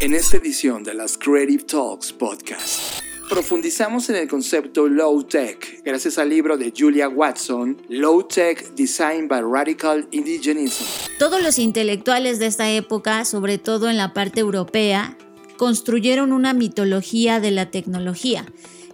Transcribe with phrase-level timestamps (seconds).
[0.00, 6.18] En esta edición de las Creative Talks Podcast, profundizamos en el concepto Low Tech gracias
[6.18, 10.84] al libro de Julia Watson, Low Tech Design by Radical Indigenism.
[11.18, 15.16] Todos los intelectuales de esta época, sobre todo en la parte europea,
[15.56, 18.44] construyeron una mitología de la tecnología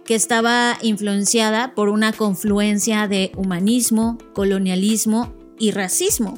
[0.05, 6.37] que estaba influenciada por una confluencia de humanismo, colonialismo y racismo.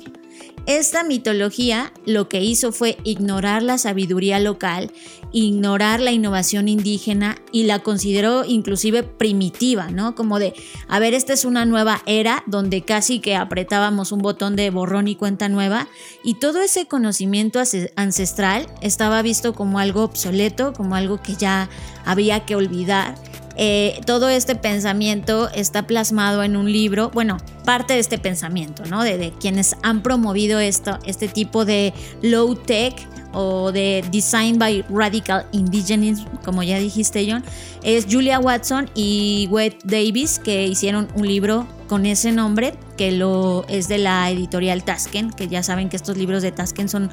[0.66, 4.94] Esta mitología lo que hizo fue ignorar la sabiduría local,
[5.34, 10.16] ignorar la innovación indígena y la consideró inclusive primitiva, ¿no?
[10.16, 10.54] Como de,
[10.88, 15.10] a ver, esta es una nueva era donde casi que apretábamos un botón de borrón
[15.10, 15.90] y cuenta nueva
[16.24, 17.62] y todo ese conocimiento
[17.98, 21.70] ancestral estaba visto como algo obsoleto, como algo que ya
[22.06, 23.16] había que olvidar
[23.56, 29.04] eh, todo este pensamiento está plasmado en un libro, bueno, parte de este pensamiento, ¿no?
[29.04, 32.96] De, quienes han promovido esto, este tipo de low tech
[33.34, 37.44] o de Design by Radical Indigenism, como ya dijiste John,
[37.82, 43.66] es Julia Watson y Wade Davis que hicieron un libro con ese nombre, que lo
[43.68, 47.10] es de la editorial Tasken, que ya saben que estos libros de Tasken son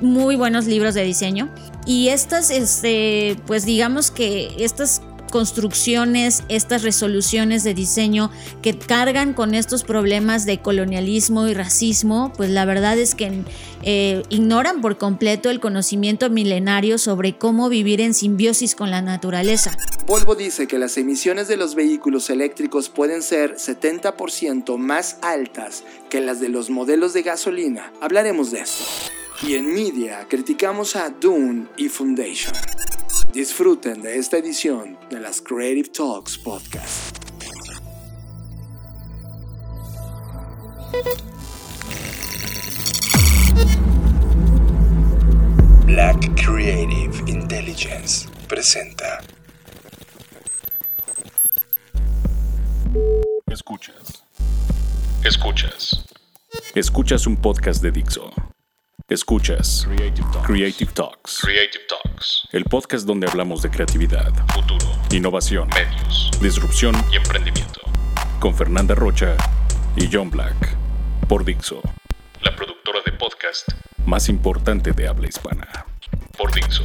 [0.00, 1.48] muy buenos libros de diseño.
[1.86, 8.30] Y estas, este, pues digamos que estas construcciones, estas resoluciones de diseño
[8.62, 13.42] que cargan con estos problemas de colonialismo y racismo, pues la verdad es que
[13.82, 19.76] eh, ignoran por completo el conocimiento milenario sobre cómo vivir en simbiosis con la naturaleza.
[20.06, 26.20] Volvo dice que las emisiones de los vehículos eléctricos pueden ser 70% más altas que
[26.20, 27.92] las de los modelos de gasolina.
[28.00, 28.84] Hablaremos de esto.
[29.46, 32.52] Y en Media criticamos a Dune y Foundation.
[33.32, 37.16] Disfruten de esta edición de las Creative Talks Podcast.
[45.86, 49.20] Black Creative Intelligence presenta.
[53.46, 54.24] Escuchas.
[55.24, 56.04] Escuchas.
[56.74, 58.32] Escuchas un podcast de Dixo.
[59.10, 61.40] Escuchas Creative Talks.
[61.40, 62.46] Creative Talks.
[62.52, 67.80] El podcast donde hablamos de creatividad, futuro, innovación, medios, disrupción y emprendimiento.
[68.38, 69.36] Con Fernanda Rocha
[69.96, 70.76] y John Black.
[71.28, 71.82] Por Dixo,
[72.42, 73.66] la productora de podcast
[74.06, 75.86] más importante de habla hispana.
[76.38, 76.84] Por Dixo.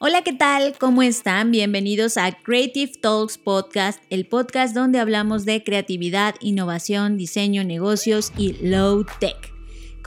[0.00, 0.76] Hola, ¿qué tal?
[0.78, 1.50] ¿Cómo están?
[1.50, 8.52] Bienvenidos a Creative Talks Podcast, el podcast donde hablamos de creatividad, innovación, diseño, negocios y
[8.60, 9.57] low tech.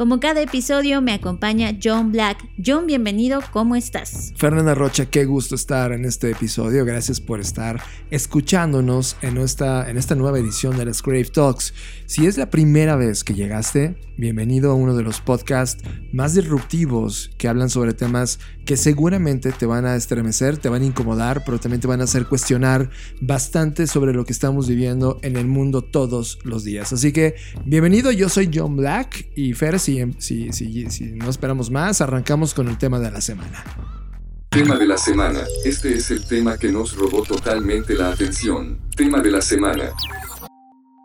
[0.01, 2.43] Como cada episodio me acompaña John Black.
[2.57, 4.33] John, bienvenido, ¿cómo estás?
[4.35, 6.85] Fernanda Rocha, qué gusto estar en este episodio.
[6.85, 7.79] Gracias por estar
[8.09, 11.75] escuchándonos en esta, en esta nueva edición de las Crave Talks.
[12.07, 15.83] Si es la primera vez que llegaste, bienvenido a uno de los podcasts
[16.13, 20.85] más disruptivos que hablan sobre temas que seguramente te van a estremecer, te van a
[20.85, 25.37] incomodar, pero también te van a hacer cuestionar bastante sobre lo que estamos viviendo en
[25.37, 26.93] el mundo todos los días.
[26.93, 27.33] Así que
[27.65, 30.51] bienvenido, yo soy John Black y Fer, si, si,
[31.15, 33.63] no esperamos más, arrancamos con el tema de la semana.
[34.49, 35.39] Tema de la semana.
[35.65, 38.81] Este es el tema que nos robó totalmente la atención.
[38.95, 39.93] Tema de la semana.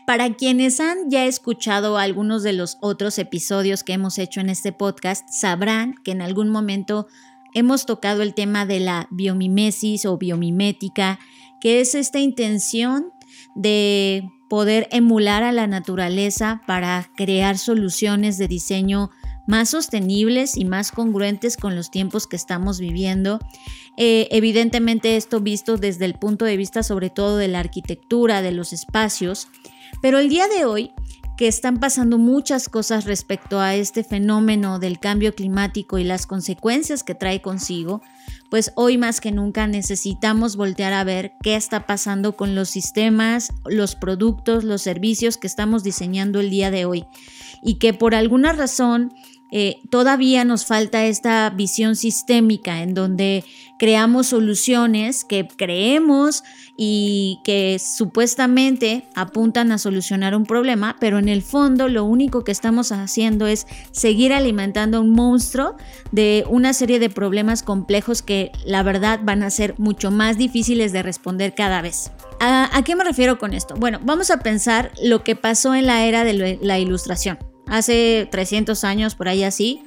[0.07, 4.71] Para quienes han ya escuchado algunos de los otros episodios que hemos hecho en este
[4.73, 7.09] podcast, sabrán que en algún momento
[7.55, 11.19] hemos tocado el tema de la biomimesis o biomimética,
[11.61, 13.07] que es esta intención
[13.57, 19.11] de poder emular a la naturaleza para crear soluciones de diseño
[19.49, 23.41] más sostenibles y más congruentes con los tiempos que estamos viviendo.
[23.97, 28.53] Eh, evidentemente esto visto desde el punto de vista sobre todo de la arquitectura, de
[28.53, 29.49] los espacios,
[30.03, 30.93] pero el día de hoy
[31.37, 37.05] que están pasando muchas cosas respecto a este fenómeno del cambio climático y las consecuencias
[37.05, 38.01] que trae consigo,
[38.51, 43.53] pues hoy más que nunca necesitamos voltear a ver qué está pasando con los sistemas,
[43.67, 47.05] los productos, los servicios que estamos diseñando el día de hoy.
[47.63, 49.13] Y que por alguna razón
[49.53, 53.45] eh, todavía nos falta esta visión sistémica en donde
[53.79, 56.45] creamos soluciones que creemos
[56.77, 62.53] y que supuestamente apuntan a solucionar un problema, pero en el fondo lo único que
[62.53, 65.77] estamos haciendo es seguir alimentando un monstruo
[66.13, 70.93] de una serie de problemas complejos que la verdad van a ser mucho más difíciles
[70.93, 72.11] de responder cada vez.
[72.41, 73.75] ¿A, qué me refiero con esto?
[73.77, 78.85] Bueno, vamos a pensar lo que pasó en la era de la ilustración hace 300
[78.85, 79.83] años, por ahí así,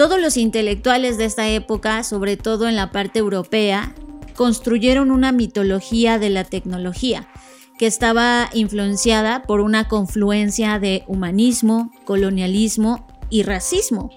[0.00, 3.94] todos los intelectuales de esta época, sobre todo en la parte europea,
[4.34, 7.28] construyeron una mitología de la tecnología
[7.78, 14.08] que estaba influenciada por una confluencia de humanismo, colonialismo y racismo.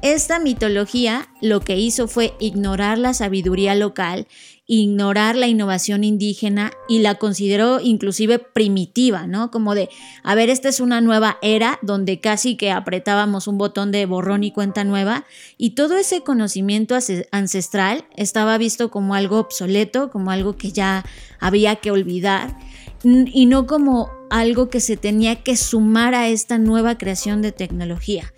[0.00, 4.28] esta mitología lo que hizo fue ignorar la sabiduría local,
[4.66, 9.50] ignorar la innovación indígena y la consideró inclusive primitiva, ¿no?
[9.52, 9.88] Como de,
[10.24, 14.42] a ver, esta es una nueva era donde casi que apretábamos un botón de borrón
[14.42, 15.24] y cuenta nueva
[15.56, 16.96] y todo ese conocimiento
[17.30, 21.04] ancestral estaba visto como algo obsoleto, como algo que ya
[21.38, 22.58] había que olvidar
[23.04, 28.32] y no como algo que se tenía que sumar a esta nueva creación de tecnología.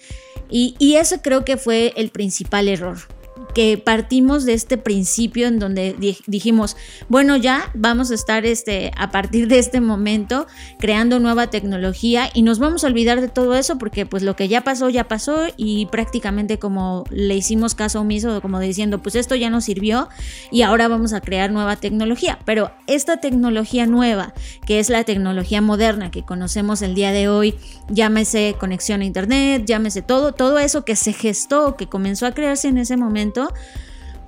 [0.51, 3.18] Y, y eso creo que fue el principal error
[3.55, 5.97] que partimos de este principio en donde
[6.27, 6.77] dijimos,
[7.09, 10.47] bueno, ya vamos a estar este, a partir de este momento
[10.79, 14.49] creando nueva tecnología y nos vamos a olvidar de todo eso porque pues lo que
[14.49, 19.35] ya pasó, ya pasó y prácticamente como le hicimos caso omiso, como diciendo, pues esto
[19.35, 20.09] ya nos sirvió
[20.51, 22.39] y ahora vamos a crear nueva tecnología.
[22.45, 24.35] Pero esta tecnología nueva,
[24.67, 27.55] que es la tecnología moderna que conocemos el día de hoy,
[27.89, 32.69] llámese conexión a Internet, llámese todo, todo eso que se gestó, que comenzó a crearse
[32.69, 33.28] en ese momento,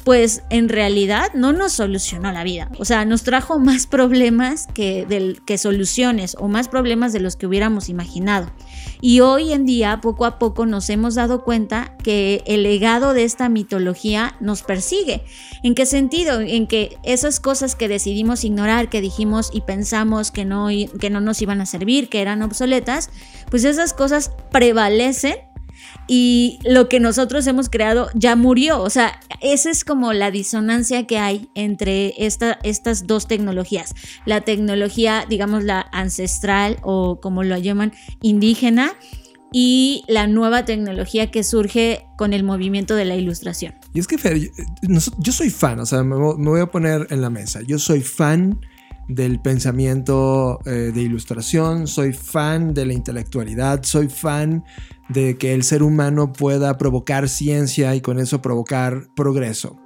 [0.04, 2.70] pues en realidad no nos solucionó la vida.
[2.78, 7.36] O sea, nos trajo más problemas que, del, que soluciones o más problemas de los
[7.36, 8.50] que hubiéramos imaginado.
[9.00, 13.24] Y hoy en día, poco a poco, nos hemos dado cuenta que el legado de
[13.24, 15.22] esta mitología nos persigue.
[15.62, 16.40] ¿En qué sentido?
[16.40, 20.68] En que esas cosas que decidimos ignorar, que dijimos y pensamos que no,
[20.98, 23.10] que no nos iban a servir, que eran obsoletas,
[23.50, 25.49] pues esas cosas prevalecen
[26.12, 28.82] y lo que nosotros hemos creado ya murió.
[28.82, 33.94] O sea, esa es como la disonancia que hay entre estas dos tecnologías.
[34.26, 37.92] La tecnología, digamos, la ancestral o como lo llaman,
[38.22, 38.94] indígena
[39.52, 43.76] y la nueva tecnología que surge con el movimiento de la ilustración.
[43.94, 44.36] Y es que, Fer,
[44.82, 47.60] yo, soy fan, o sea, me, voy a poner en la mesa.
[47.62, 48.58] Yo soy fan
[49.06, 54.64] del pensamiento eh, de ilustración, soy fan de la intelectualidad, soy fan
[55.12, 59.78] de que el ser humano pueda provocar ciencia y con eso provocar progreso.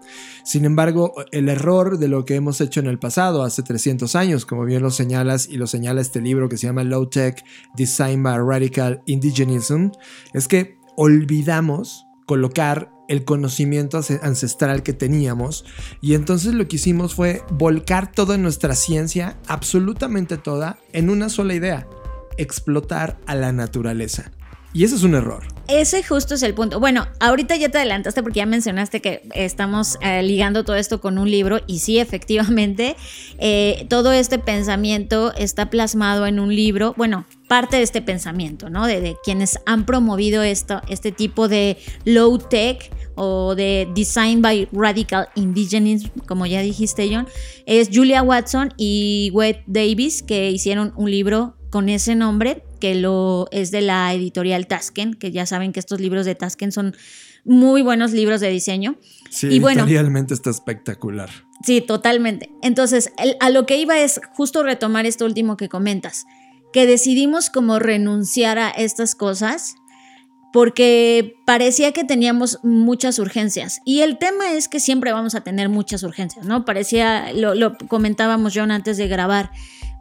[0.45, 4.45] Sin embargo, el error de lo que hemos hecho en el pasado, hace 300 años,
[4.45, 7.43] como bien lo señalas y lo señala este libro que se llama Low Tech
[7.75, 9.91] Design by Radical Indigenism,
[10.35, 15.65] es que olvidamos colocar el conocimiento ancestral que teníamos
[16.01, 21.55] y entonces lo que hicimos fue volcar toda nuestra ciencia, absolutamente toda, en una sola
[21.55, 21.87] idea,
[22.39, 24.33] explotar a la naturaleza.
[24.75, 25.45] Y ese es un error.
[25.69, 26.81] Ese justo es el punto.
[26.81, 31.17] Bueno, ahorita ya te adelantaste porque ya mencionaste que estamos eh, ligando todo esto con
[31.17, 32.97] un libro y sí, efectivamente,
[33.39, 36.93] eh, todo este pensamiento está plasmado en un libro.
[36.97, 38.87] Bueno, parte de este pensamiento, ¿no?
[38.87, 45.29] De, quienes han promovido esto, este tipo de low tech o de design by radical
[45.37, 47.29] indigenism, como ya dijiste, John,
[47.65, 53.49] es Julia Watson y Wade Davis que hicieron un libro con ese nombre, que lo
[53.51, 56.95] es de la editorial Tasken, que ya saben que estos libros de Tasken son
[57.43, 58.97] muy buenos libros de diseño.
[59.31, 61.31] Sí, y bueno, editorialmente está espectacular.
[61.65, 62.51] Sí, totalmente.
[62.61, 63.11] Entonces,
[63.41, 66.27] a lo que iba es justo retomar esto último que comentas,
[66.75, 69.77] que decidimos como renunciar a estas cosas
[70.53, 73.81] porque parecía que teníamos muchas urgencias.
[73.87, 76.67] Y el tema es que siempre vamos a tener muchas urgencias, ¿no?
[76.67, 79.51] Parecía, lo, lo comentábamos John antes de grabar,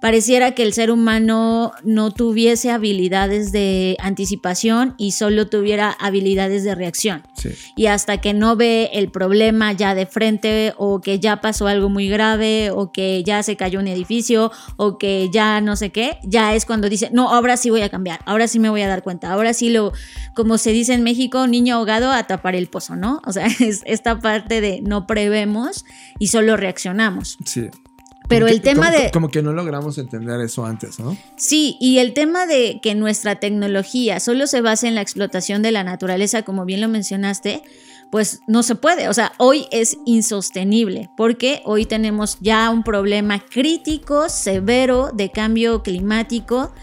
[0.04, 6.76] pareciera que el ser humano no tuviese habilidades de anticipación y solo tuviera habilidades de
[6.76, 7.24] reacción.
[7.78, 11.88] Y hasta que no ve el problema ya de frente o que ya pasó algo
[11.88, 16.18] muy grave o que ya se cayó un edificio o que ya no sé qué,
[16.26, 18.90] ya es cuando dice, no, ahora sí voy a cambiar, ahora sí me voy a
[18.90, 19.94] dar cuenta, ahora sí lo,
[20.36, 23.22] como se dice en México, niño ahogado a tapar el pozo, ¿no?
[23.26, 25.86] O sea, es esta parte de no prevemos
[26.20, 27.38] y solo reaccionamos.
[27.46, 27.70] Sí.
[28.34, 29.12] Pero el tema de...
[29.12, 31.18] Como que no logramos entender eso antes, ¿no?
[31.36, 35.72] Sí, y el tema de que nuestra tecnología solo se basa en la explotación de
[35.72, 37.64] la naturaleza, como bien lo mencionaste,
[38.12, 39.10] pues no se puede.
[39.10, 45.82] O sea, hoy es insostenible porque hoy tenemos ya un problema crítico, severo de cambio
[45.82, 46.74] climático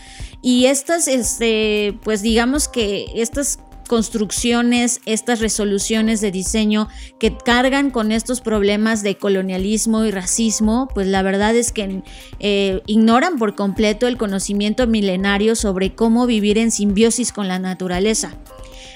[0.43, 6.87] y estas, este, pues digamos que estas construcciones, estas resoluciones de diseño
[7.19, 12.05] que cargan con estos problemas de colonialismo y racismo, pues la verdad es que
[12.39, 18.31] eh, ignoran por completo el conocimiento milenario sobre cómo vivir en simbiosis con la naturaleza.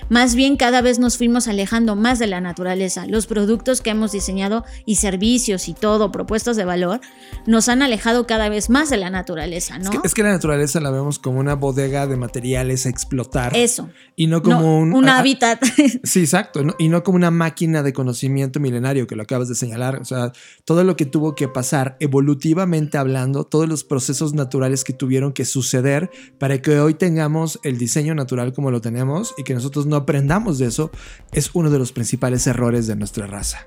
[0.08, 3.06] Más bien cada vez nos fuimos alejando más de la naturaleza.
[3.06, 7.00] Los productos que hemos diseñado y servicios y todo, propuestas de valor,
[7.46, 9.90] nos han alejado cada vez más de la naturaleza, ¿no?
[10.04, 13.56] Es que, la naturaleza la vemos como una bodega de materiales a explotar.
[13.56, 13.90] Eso.
[14.16, 14.94] Y no como un...
[14.94, 15.62] Un hábitat.
[16.04, 16.62] Sí, exacto.
[16.78, 20.00] y no como una máquina de conocimiento milenario que lo acabas de señalar.
[20.00, 20.32] O sea,
[20.64, 25.44] todo lo que tuvo que pasar evolutivamente hablando, todos los procesos naturales que tuvieron que
[25.44, 29.93] suceder para que hoy tengamos el diseño natural como lo tenemos y que nosotros no
[29.94, 30.90] no aprendamos de eso,
[31.30, 33.64] es uno de los principales errores de nuestra raza.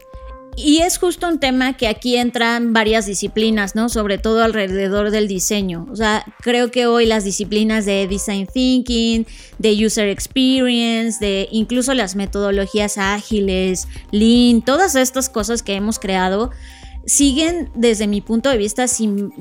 [0.57, 3.87] Y es justo un tema que aquí entran varias disciplinas, ¿no?
[3.87, 5.87] Sobre todo alrededor del diseño.
[5.89, 9.25] O sea, creo que hoy las disciplinas de design thinking,
[9.57, 16.51] de user experience, de incluso las metodologías ágiles, lean, todas estas cosas que hemos creado
[17.05, 19.31] siguen desde mi punto de vista sin,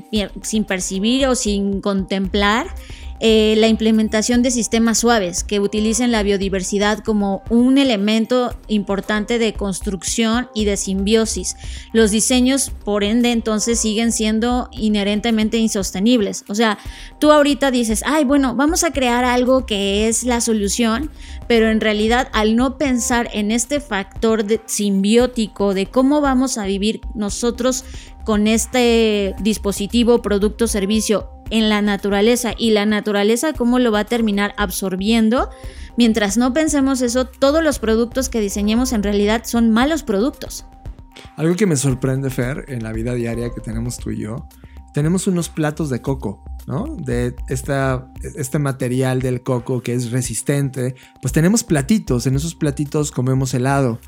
[0.42, 2.68] sin percibir o sin contemplar
[3.20, 9.54] eh, la implementación de sistemas suaves que utilicen la biodiversidad como un elemento importante de
[9.54, 11.56] construcción y de simbiosis.
[11.92, 16.44] Los diseños, por ende, entonces siguen siendo inherentemente insostenibles.
[16.48, 16.78] O sea,
[17.18, 21.10] tú ahorita dices, ay, bueno, vamos a crear algo que es la solución,
[21.48, 26.66] pero en realidad al no pensar en este factor de simbiótico de cómo vamos a
[26.66, 27.84] vivir nosotros
[28.26, 34.04] con este dispositivo, producto, servicio en la naturaleza y la naturaleza cómo lo va a
[34.04, 35.48] terminar absorbiendo.
[35.96, 40.66] Mientras no pensemos eso, todos los productos que diseñemos en realidad son malos productos.
[41.36, 44.48] Algo que me sorprende, Fer, en la vida diaria que tenemos tú y yo,
[44.92, 46.96] tenemos unos platos de coco, ¿no?
[46.96, 50.96] De esta, este material del coco que es resistente.
[51.22, 54.00] Pues tenemos platitos, en esos platitos comemos helado.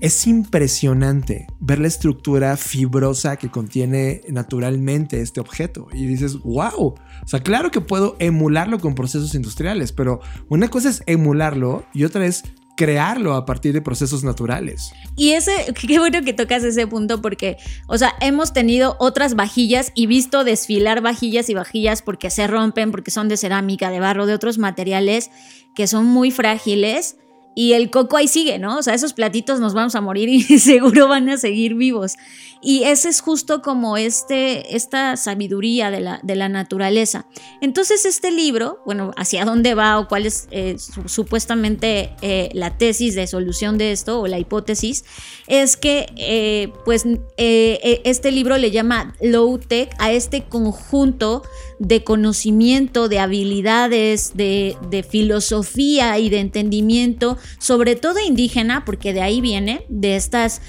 [0.00, 5.88] Es impresionante ver la estructura fibrosa que contiene naturalmente este objeto.
[5.92, 6.94] Y dices, wow.
[6.94, 12.04] O sea, claro que puedo emularlo con procesos industriales, pero una cosa es emularlo y
[12.04, 12.44] otra es
[12.76, 14.92] crearlo a partir de procesos naturales.
[15.16, 17.56] Y ese, qué bueno que tocas ese punto porque,
[17.88, 22.90] o sea, hemos tenido otras vajillas y visto desfilar vajillas y vajillas porque se rompen,
[22.90, 25.30] porque son de cerámica, de barro, de otros materiales
[25.74, 27.16] que son muy frágiles
[27.58, 28.76] y el coco ahí sigue, ¿no?
[28.76, 32.16] O sea, esos platitos nos vamos a morir y seguro van a seguir vivos.
[32.62, 37.26] Y ese es justo como este, esta sabiduría de la, de la naturaleza.
[37.60, 43.14] Entonces este libro, bueno, hacia dónde va o cuál es eh, supuestamente eh, la tesis
[43.14, 45.04] de solución de esto o la hipótesis,
[45.46, 47.04] es que eh, pues
[47.36, 51.42] este libro le llama low tech a este conjunto
[51.78, 59.22] de conocimiento, de habilidades, de, de filosofía y de entendimiento, sobre todo indígena, porque de
[59.22, 60.60] ahí viene, de estas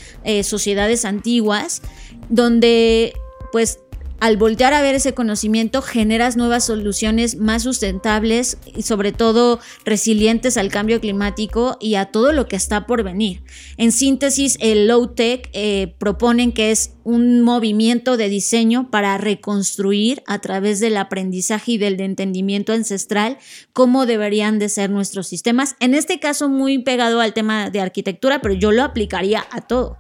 [0.44, 1.82] sociedades antiguas,
[2.30, 3.14] donde
[3.52, 3.80] pues
[4.20, 10.58] al voltear a ver ese conocimiento generas nuevas soluciones más sustentables y sobre todo resilientes
[10.58, 13.44] al cambio climático y a todo lo que está por venir.
[13.78, 20.24] En síntesis, el low tech eh, proponen que es un movimiento de diseño para reconstruir
[20.28, 23.38] a través del aprendizaje y del entendimiento ancestral
[23.72, 25.78] cómo deberían de ser nuestros sistemas.
[25.80, 29.96] En este caso muy pegado al tema de arquitectura, pero yo lo aplicaría a todo.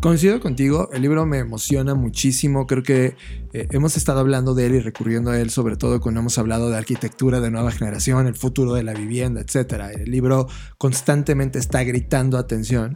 [0.00, 3.16] Coincido contigo, el libro me emociona muchísimo, creo que
[3.52, 6.70] eh, hemos estado hablando de él y recurriendo a él, sobre todo cuando hemos hablado
[6.70, 9.98] de arquitectura de nueva generación, el futuro de la vivienda, etc.
[9.98, 10.46] El libro
[10.78, 12.94] constantemente está gritando atención.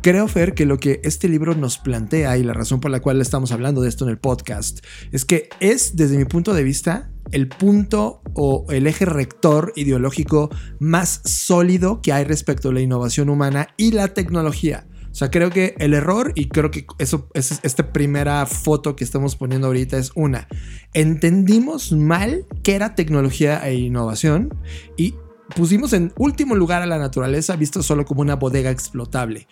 [0.00, 3.20] Creo, Fer, que lo que este libro nos plantea y la razón por la cual
[3.20, 7.12] estamos hablando de esto en el podcast es que es, desde mi punto de vista,
[7.30, 13.28] el punto o el eje rector ideológico más sólido que hay respecto a la innovación
[13.28, 14.88] humana y la tecnología.
[15.12, 19.04] O sea, creo que el error, y creo que eso, es esta primera foto que
[19.04, 20.48] estamos poniendo ahorita es una.
[20.92, 24.52] Entendimos mal qué era tecnología e innovación
[24.96, 25.14] y
[25.54, 29.46] pusimos en último lugar a la naturaleza visto solo como una bodega explotable.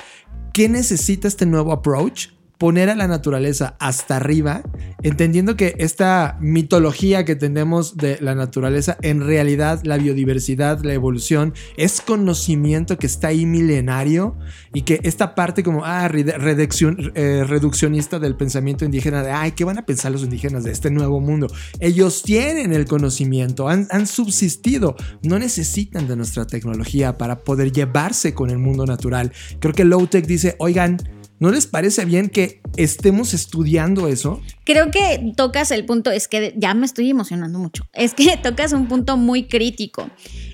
[0.53, 2.31] ¿Qué necesita este nuevo approach?
[2.65, 4.63] Poner a la naturaleza hasta arriba,
[5.03, 11.53] entendiendo que esta mitología que tenemos de la naturaleza, en realidad la biodiversidad, la evolución,
[11.77, 14.39] es conocimiento que está ahí milenario
[14.73, 19.77] y que esta parte como, ah, eh, reduccionista del pensamiento indígena, de, ay, ¿qué van
[19.77, 21.49] a pensar los indígenas de este nuevo mundo?
[21.81, 28.33] Ellos tienen el conocimiento, han, han subsistido, no necesitan de nuestra tecnología para poder llevarse
[28.33, 29.33] con el mundo natural.
[29.61, 30.97] Creo que Low-Tech dice, oigan,
[31.41, 34.41] ¿No les parece bien que estemos estudiando eso?
[34.65, 38.73] Creo que tocas el punto, es que ya me estoy emocionando mucho, es que tocas
[38.73, 40.09] un punto muy crítico.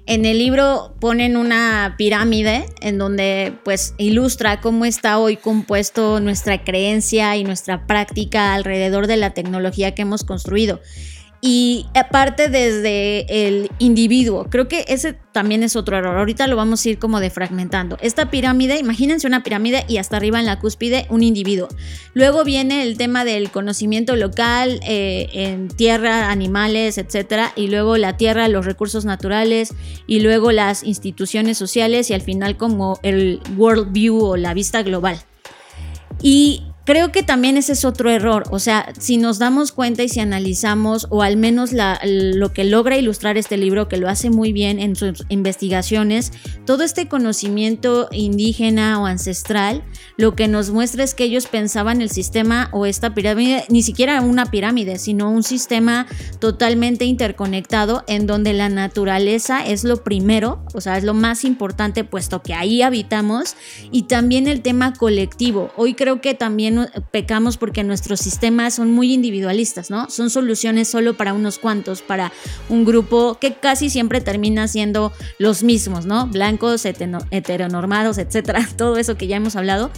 [0.06, 6.64] En el libro ponen una pirámide en donde pues ilustra cómo está hoy compuesto nuestra
[6.64, 10.80] creencia y nuestra práctica alrededor de la tecnología que hemos construido
[11.42, 14.46] y aparte desde el individuo.
[14.50, 16.18] Creo que ese también es otro error.
[16.18, 17.96] Ahorita lo vamos a ir como defragmentando.
[18.02, 21.68] Esta pirámide, imagínense una pirámide y hasta arriba en la cúspide un individuo.
[22.12, 28.16] Luego viene el tema del conocimiento local eh, en tierra, animales, etcétera, y luego la
[28.18, 29.72] tierra, los recursos naturales,
[30.06, 34.82] y luego las instituciones sociales y al final como el world view o la vista
[34.82, 35.18] global.
[36.22, 38.42] Y creo que también ese es otro error.
[38.50, 42.98] O sea, si nos damos cuenta y si analizamos, o al menos lo que logra
[42.98, 46.32] ilustrar este libro, que lo hace muy bien en sus investigaciones,
[46.66, 49.84] todo este conocimiento indígena o ancestral,
[50.16, 54.20] lo que nos muestra es que ellos pensaban el sistema o esta pirámide, ni siquiera
[54.20, 56.08] una pirámide, sino un sistema
[56.40, 62.02] totalmente interconectado en donde la naturaleza es lo primero, o sea, es lo más importante,
[62.02, 63.54] puesto que ahí habitamos,
[63.92, 65.70] y también el tema colectivo.
[65.76, 66.79] Hoy creo que también
[67.10, 70.08] pecamos porque nuestros sistemas son muy individualistas, ¿no?
[70.10, 72.32] Son soluciones solo para unos cuantos, para
[72.68, 76.26] un grupo que casi siempre termina siendo los mismos, ¿no?
[76.26, 79.90] Blancos, heteronormados, etcétera, todo eso que ya hemos hablado,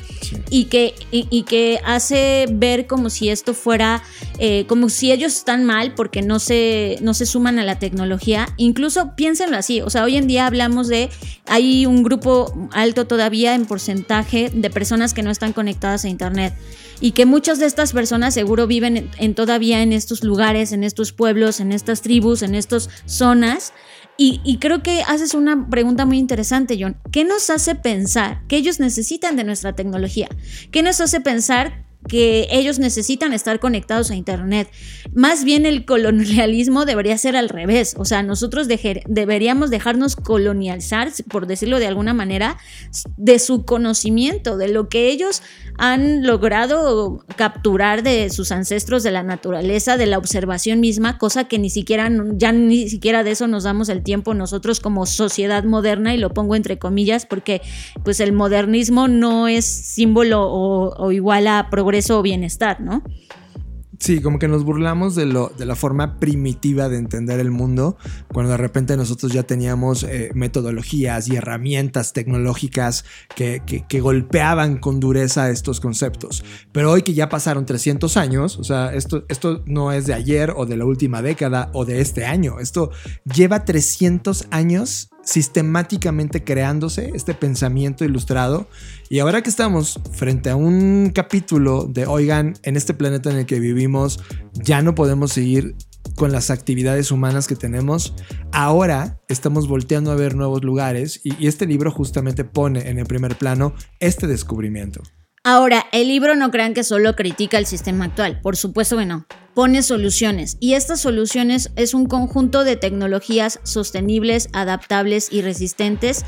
[0.51, 4.03] y, que, y, que hace ver como si esto fuera,
[4.39, 8.49] eh, como si ellos están mal porque no se, no se suman a la tecnología.
[8.57, 11.11] Incluso piénsenlo así, o sea, hoy en día hablamos de,
[11.47, 16.55] hay un grupo alto todavía en porcentaje de personas que no están conectadas a Internet
[17.00, 21.12] y que muchas de estas personas seguro viven en, todavía en estos lugares, en estos
[21.12, 23.73] pueblos, en estas tribus, en estas zonas.
[24.19, 26.97] Y, y, creo que haces una pregunta muy interesante, John.
[27.11, 30.29] ¿Qué nos hace pensar que ellos necesitan de nuestra tecnología?
[30.71, 34.68] ¿Qué nos hace pensar que ellos necesitan estar conectados a Internet.
[35.14, 37.94] Más bien el colonialismo debería ser al revés.
[37.97, 42.59] O sea, nosotros deberíamos dejarnos colonializar, por decirlo de alguna manera,
[43.16, 45.42] de su conocimiento, de lo que ellos
[45.78, 51.59] han logrado capturar de sus ancestros, de la naturaleza, de la observación misma, cosa que
[51.59, 56.14] ni siquiera, ya ni siquiera de eso nos damos el tiempo nosotros como sociedad moderna,
[56.14, 57.62] y lo pongo entre comillas, porque
[58.04, 63.03] pues el modernismo no es símbolo o, o igual a progreso progreso o bienestar, ¿no?
[63.99, 67.97] Sí, como que nos burlamos de, lo, de la forma primitiva de entender el mundo,
[68.33, 73.05] cuando de repente nosotros ya teníamos eh, metodologías y herramientas tecnológicas
[73.37, 76.43] que, que, golpeaban con dureza estos conceptos.
[76.73, 80.53] Pero hoy que ya pasaron 300 años, o sea, esto, esto no es de ayer
[80.57, 82.91] o de la última década o de este año, esto
[83.25, 88.69] lleva 300 años sistemáticamente creándose este pensamiento ilustrado.
[89.09, 93.47] Y ahora que estamos frente a un capítulo de, oigan, en este planeta en el
[93.47, 94.21] que vivimos
[94.55, 95.76] ya no podemos seguir
[96.17, 98.15] con las actividades humanas que tenemos,
[98.52, 103.37] ahora estamos volteando a ver nuevos lugares y, este libro justamente pone en el primer
[103.37, 105.02] plano este descubrimiento.
[105.45, 109.26] Ahora, el libro no crean que solo critica el sistema actual, por supuesto que no.
[109.55, 116.25] Pone soluciones y estas soluciones es un conjunto de tecnologías sostenibles, adaptables y resistentes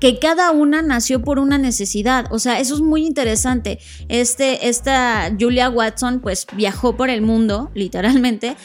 [0.00, 2.26] que cada una nació por una necesidad.
[2.30, 3.78] O sea, eso es muy interesante.
[4.08, 8.56] Este, esta Julia Watson, pues viajó por el mundo, literalmente,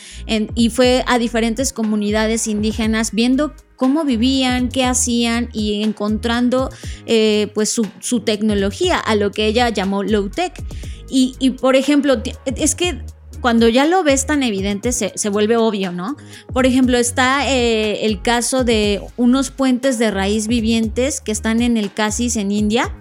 [0.56, 6.70] y fue a diferentes comunidades indígenas viendo cómo vivían, qué hacían y encontrando
[7.06, 10.54] eh, pues su, tecnología, a lo que ella llamó low tech.
[11.10, 13.04] Y, y por ejemplo, es que
[13.46, 16.18] cuando ya lo ves tan evidente se, vuelve obvio, ¿no?
[16.52, 21.78] Por ejemplo, está eh, el caso de unos puentes de raíz vivientes que están en
[21.78, 22.92] el Casis en India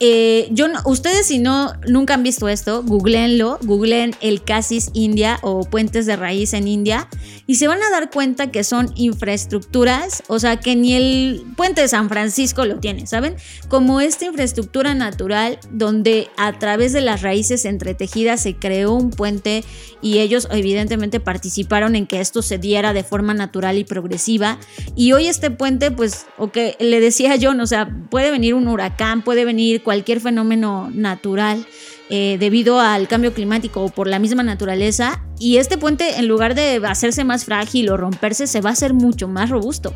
[0.00, 5.64] eh, yo ustedes si no nunca han visto esto, googleenlo, googleen el Casis India o
[5.64, 7.08] puentes de raíz en India
[7.46, 11.82] y se van a dar cuenta que son infraestructuras, o sea que ni el puente
[11.82, 13.36] de San Francisco lo tiene, ¿saben?
[13.68, 19.64] Como esta infraestructura natural donde a través de las raíces entretejidas se creó un puente
[20.00, 24.58] y ellos evidentemente participaron en que esto se diera de forma natural y progresiva.
[24.94, 28.68] Y hoy este puente pues, o que le decía yo, o sea, puede venir un
[28.68, 31.66] huracán, puede venir cualquier fenómeno natural
[32.10, 36.54] eh, debido al cambio climático o por la misma naturaleza y este puente en lugar
[36.54, 39.94] de hacerse más frágil o romperse se va a hacer mucho más robusto.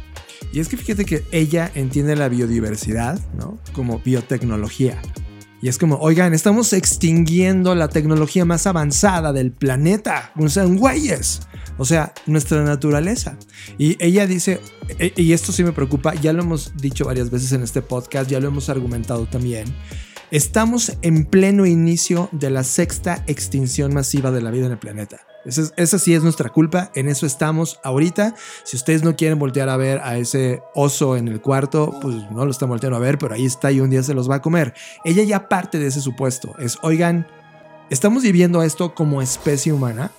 [0.53, 3.21] Y es que fíjate que ella entiende la biodiversidad.
[3.75, 5.01] Como biotecnología.
[5.61, 10.33] Y es como, oigan, estamos extinguiendo la tecnología más avanzada del planeta.
[10.37, 11.41] O sea, güeyes.
[11.79, 13.37] O sea, nuestra naturaleza.
[13.77, 14.61] Y ella dice,
[14.99, 18.31] e, y esto sí me preocupa, ya lo hemos dicho varias veces en este podcast,
[18.31, 19.67] ya lo hemos argumentado también.
[20.31, 25.28] Estamos en pleno inicio de la sexta extinción masiva de la vida en el planeta.
[25.49, 28.35] Esa, sí es nuestra culpa, en eso estamos ahorita.
[28.65, 32.45] Si ustedes no quieren voltear a ver a ese oso en el cuarto, pues no
[32.45, 34.43] lo están volteando a ver, pero ahí está y un día se los va a
[34.43, 34.75] comer.
[35.05, 36.55] Ella ya parte de ese supuesto.
[36.59, 37.27] Es, oigan,
[37.89, 40.13] estamos viviendo esto como especie humana.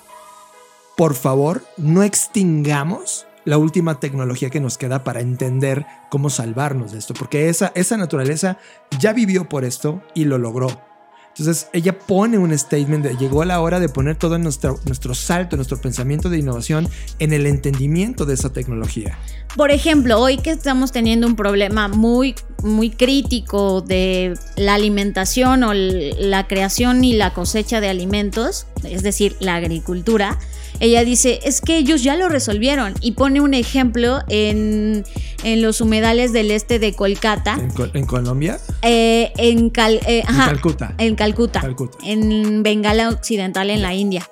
[0.98, 7.00] Por favor, no extingamos la última tecnología que nos queda para entender cómo salvarnos de
[7.00, 8.58] esto, porque esa, esa naturaleza
[9.00, 10.89] ya vivió por esto y lo logró.
[11.38, 15.56] Entonces ella pone un statement de llegó la hora de poner todo nuestro, nuestro salto,
[15.56, 16.90] nuestro pensamiento de innovación
[17.20, 19.18] en el entendimiento de esa tecnología.
[19.56, 25.74] Por ejemplo, hoy que estamos teniendo un problema muy, muy crítico de la alimentación o
[25.74, 30.38] la creación y la cosecha de alimentos, es decir, la agricultura,
[30.80, 35.04] ella dice, es que ellos ya lo resolvieron y pone un ejemplo en,
[35.44, 37.58] los humedales del este de Kolkata.
[37.94, 38.60] ¿En, Colombia?
[38.82, 40.96] Eh, en, eh, en, Calcuta.
[40.98, 41.62] En Calcuta,
[42.04, 44.30] En Bengala Occidental, en la India.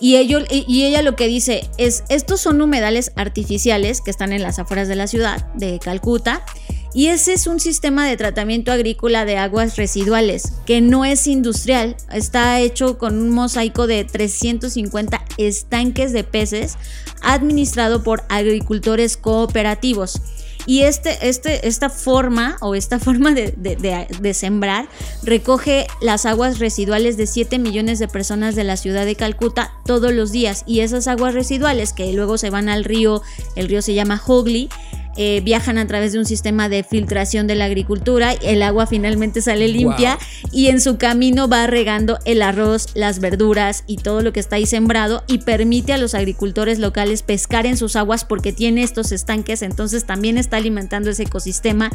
[0.00, 4.42] Y, ello, y ella lo que dice es, estos son humedales artificiales que están en
[4.42, 6.42] las afueras de la ciudad de Calcuta
[6.92, 11.96] y ese es un sistema de tratamiento agrícola de aguas residuales que no es industrial,
[12.12, 16.76] está hecho con un mosaico de 350 estanques de peces
[17.22, 20.20] administrado por agricultores cooperativos.
[20.66, 24.88] Y este, este, esta forma o esta forma de, sembrar
[25.22, 30.12] recoge las aguas residuales de 7 millones de personas de la ciudad de Calcuta todos
[30.12, 30.64] los días.
[30.66, 33.22] Y esas aguas residuales que luego se van al río,
[33.56, 34.68] el río se llama Hogley,
[35.16, 39.42] eh, viajan a través de un sistema de filtración de la agricultura, el agua finalmente
[39.42, 40.18] sale limpia
[40.52, 44.56] y en su camino va regando el arroz, las verduras y todo lo que está
[44.56, 49.12] ahí sembrado y permite a los agricultores locales pescar en sus aguas porque tiene estos
[49.12, 51.90] estanques, entonces también está alimentando ese ecosistema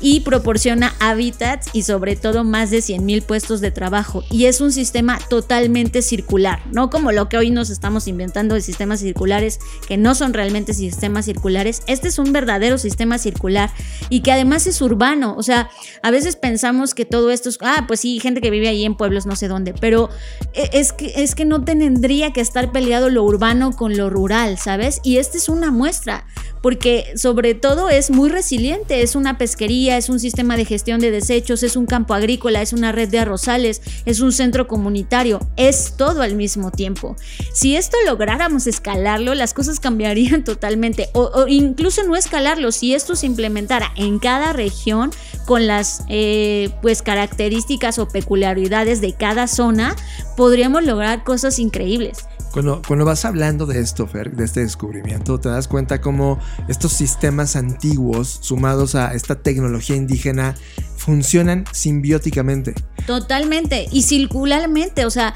[0.00, 4.24] y proporciona hábitats y sobre todo más de 100 mil puestos de trabajo.
[4.30, 8.60] Y es un sistema totalmente circular, no como lo que hoy nos estamos inventando de
[8.60, 13.70] sistemas circulares que no son realmente sistemas circulares, este es un verdadero sistema circular
[14.08, 15.34] y que además es urbano.
[15.36, 15.70] O sea,
[16.02, 18.96] a veces pensamos que todo esto es, ah, pues sí, gente que vive ahí en
[18.96, 20.10] pueblos no sé dónde, pero
[20.52, 24.58] e, es que, es que no tendría que estar peleado lo urbano con lo rural,
[24.58, 25.00] ¿sabes?
[25.02, 26.26] Y esta es una muestra
[26.64, 31.10] porque sobre todo es muy resiliente, es una pesquería, es un sistema de gestión de
[31.10, 35.92] desechos, es un campo agrícola, es una red de arrozales, es un centro comunitario, es
[35.98, 37.16] todo al mismo tiempo.
[37.52, 43.26] Si esto lográramos escalarlo, las cosas cambiarían totalmente, o, incluso no escalarlo, si esto se
[43.26, 45.10] implementara en cada región
[45.44, 49.96] con las eh, pues características o peculiaridades de cada zona,
[50.34, 52.24] podríamos lograr cosas increíbles.
[52.54, 56.38] Cuando, cuando, vas hablando de esto, Fer, de este descubrimiento, te das cuenta cómo
[56.68, 60.54] estos sistemas antiguos, sumados a esta tecnología indígena,
[60.96, 62.74] funcionan simbióticamente.
[63.08, 65.34] Totalmente, y circularmente, o sea,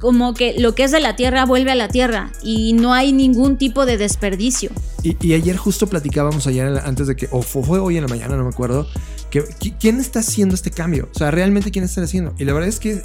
[0.00, 3.14] como que lo que es de la tierra vuelve a la tierra y no hay
[3.14, 4.70] ningún tipo de desperdicio.
[5.02, 8.42] Y, ayer justo platicábamos, ayer antes de que, o fue hoy en la mañana, no
[8.42, 8.86] me acuerdo,
[9.30, 9.44] que
[9.80, 12.34] quién está haciendo este cambio, o sea, realmente quién está haciendo.
[12.36, 13.02] Y la verdad es que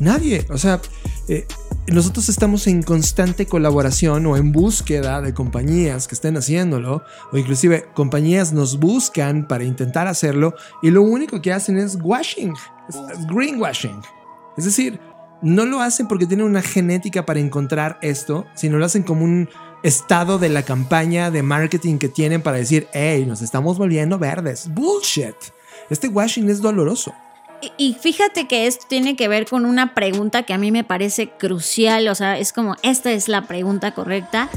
[0.00, 0.80] nadie, o sea,
[1.28, 1.46] eh,
[1.88, 7.86] nosotros estamos en constante colaboración o en búsqueda de compañías que estén haciéndolo, o inclusive
[7.94, 12.54] compañías nos buscan para intentar hacerlo y lo único que hacen es washing,
[12.88, 14.00] es greenwashing.
[14.56, 14.98] Es decir,
[15.42, 19.48] no lo hacen porque tienen una genética para encontrar esto, sino lo hacen como un
[19.82, 24.68] estado de la campaña de marketing que tienen para decir, hey, nos estamos volviendo verdes.
[24.72, 25.36] Bullshit.
[25.90, 27.12] Este washing es doloroso.
[27.78, 31.30] Y fíjate que esto tiene que ver con una pregunta que a mí me parece
[31.30, 34.50] crucial, o sea, es como, esta es la pregunta correcta.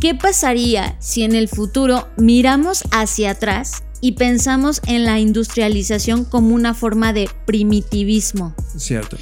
[0.00, 6.54] ¿Qué pasaría si en el futuro miramos hacia atrás y pensamos en la industrialización como
[6.54, 8.54] una forma de primitivismo?
[8.76, 9.16] Cierto.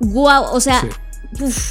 [0.00, 0.88] Wow, o sea,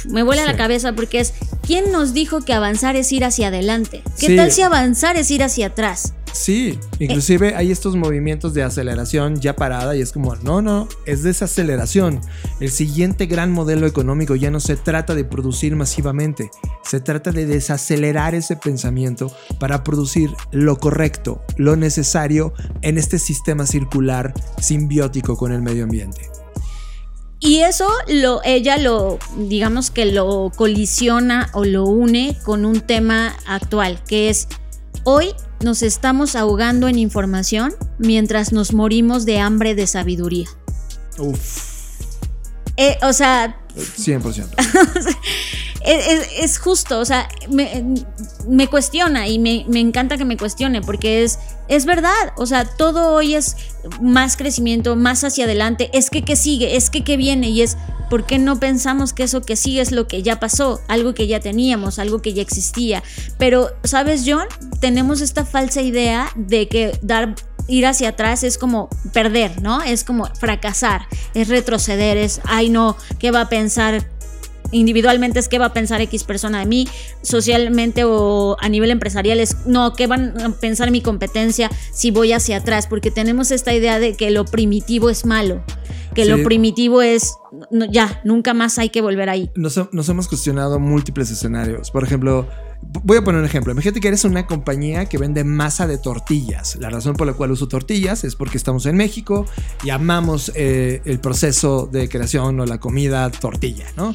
[0.08, 1.34] me vuela la cabeza porque es,
[1.66, 4.02] ¿quién nos dijo que avanzar es ir hacia adelante?
[4.18, 6.14] ¿Qué tal si avanzar es ir hacia atrás?
[6.36, 11.22] Sí, inclusive hay estos movimientos de aceleración ya parada y es como, no, no, es
[11.22, 12.20] desaceleración.
[12.60, 16.50] El siguiente gran modelo económico ya no se trata de producir masivamente,
[16.84, 23.66] se trata de desacelerar ese pensamiento para producir lo correcto, lo necesario en este sistema
[23.66, 26.30] circular simbiótico con el medio ambiente.
[27.40, 33.34] Y eso lo, ella lo, digamos que lo colisiona o lo une con un tema
[33.46, 34.48] actual, que es
[35.08, 40.48] hoy nos estamos ahogando en información mientras nos morimos de hambre de sabiduría.
[41.16, 42.00] Uf.
[42.76, 43.56] Eh, o sea...
[43.76, 44.48] 100%.
[45.84, 51.38] es, justo, o sea, me, cuestiona y me, encanta que me cuestione porque es,
[51.68, 53.56] es verdad, o sea, todo hoy es
[54.00, 57.76] más crecimiento, más hacia adelante, es que qué sigue, es que qué viene y es,
[58.10, 61.26] ¿por qué no pensamos que eso que sigue es lo que ya pasó, algo que
[61.26, 63.02] ya teníamos, algo que ya existía?
[63.38, 64.46] Pero, ¿sabes, John?
[64.80, 67.34] Tenemos esta falsa idea de que dar
[67.68, 69.82] ir hacia atrás es como perder, ¿no?
[69.82, 74.08] Es como fracasar, es retroceder, es, ay no, ¿qué va a pensar
[74.76, 76.88] individualmente es qué va a pensar X persona de mí,
[77.22, 82.32] socialmente o a nivel empresarial es no, qué van a pensar mi competencia si voy
[82.32, 85.62] hacia atrás, porque tenemos esta idea de que lo primitivo es malo.
[86.14, 86.30] que Sí.
[86.30, 87.34] lo primitivo es,
[87.70, 89.50] no, ya, nunca más hay que volver ahí.
[89.54, 91.90] Nos, nos hemos cuestionado múltiples escenarios.
[91.90, 92.48] Por ejemplo,
[93.04, 93.72] voy a poner un ejemplo.
[93.72, 96.76] Imagínate que eres una compañía que vende masa de tortillas.
[96.76, 99.44] La razón por la cual uso tortillas es porque estamos en México
[99.84, 104.14] y amamos eh, el proceso de creación o la comida tortilla, ¿no?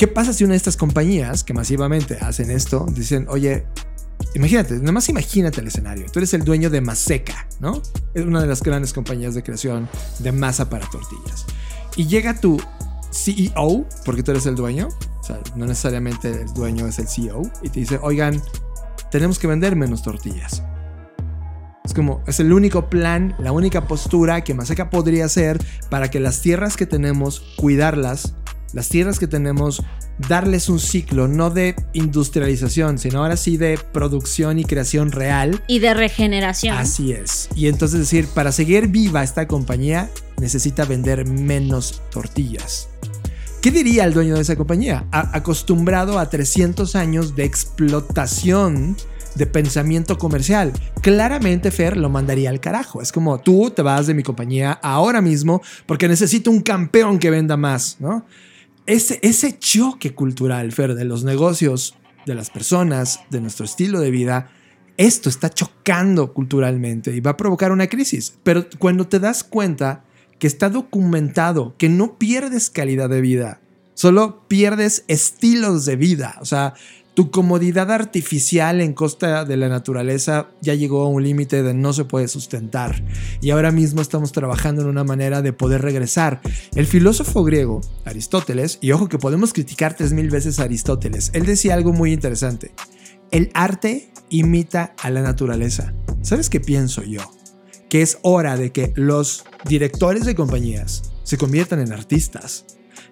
[0.00, 3.66] ¿Qué pasa si una de estas compañías que masivamente hacen esto dicen, oye,
[4.34, 6.06] imagínate, nada imagínate el escenario.
[6.10, 7.82] Tú eres el dueño de Maseca, ¿no?
[8.14, 11.44] Es una de las grandes compañías de creación de masa para tortillas.
[11.96, 12.58] Y llega tu
[13.12, 14.88] CEO, porque tú eres el dueño,
[15.20, 18.40] o sea, no necesariamente el dueño es el CEO, y te dice, oigan,
[19.10, 20.62] tenemos que vender menos tortillas.
[21.84, 26.20] Es como, es el único plan, la única postura que Maseca podría hacer para que
[26.20, 28.32] las tierras que tenemos, cuidarlas,
[28.72, 29.82] las tierras que tenemos,
[30.28, 35.62] darles un ciclo, no de industrialización, sino ahora sí de producción y creación real.
[35.66, 36.76] Y de regeneración.
[36.76, 37.48] Así es.
[37.56, 42.88] Y entonces decir, para seguir viva esta compañía, necesita vender menos tortillas.
[43.62, 45.06] ¿Qué diría el dueño de esa compañía?
[45.12, 48.96] A- acostumbrado a 300 años de explotación
[49.34, 50.72] de pensamiento comercial.
[51.02, 53.00] Claramente Fer lo mandaría al carajo.
[53.00, 57.30] Es como tú te vas de mi compañía ahora mismo porque necesito un campeón que
[57.30, 58.24] venda más, ¿no?
[58.86, 64.10] Ese, ese choque cultural, Fer, de los negocios, de las personas, de nuestro estilo de
[64.10, 64.50] vida,
[64.96, 68.36] esto está chocando culturalmente y va a provocar una crisis.
[68.42, 70.04] Pero cuando te das cuenta
[70.38, 73.60] que está documentado que no pierdes calidad de vida,
[73.94, 76.36] solo pierdes estilos de vida.
[76.40, 76.74] O sea,
[77.14, 81.92] tu comodidad artificial en costa de la naturaleza ya llegó a un límite de no
[81.92, 83.02] se puede sustentar.
[83.40, 86.40] Y ahora mismo estamos trabajando en una manera de poder regresar.
[86.74, 91.46] El filósofo griego, Aristóteles, y ojo que podemos criticar tres mil veces a Aristóteles, él
[91.46, 92.72] decía algo muy interesante.
[93.30, 95.92] El arte imita a la naturaleza.
[96.22, 97.20] ¿Sabes qué pienso yo?
[97.88, 102.64] Que es hora de que los directores de compañías se conviertan en artistas.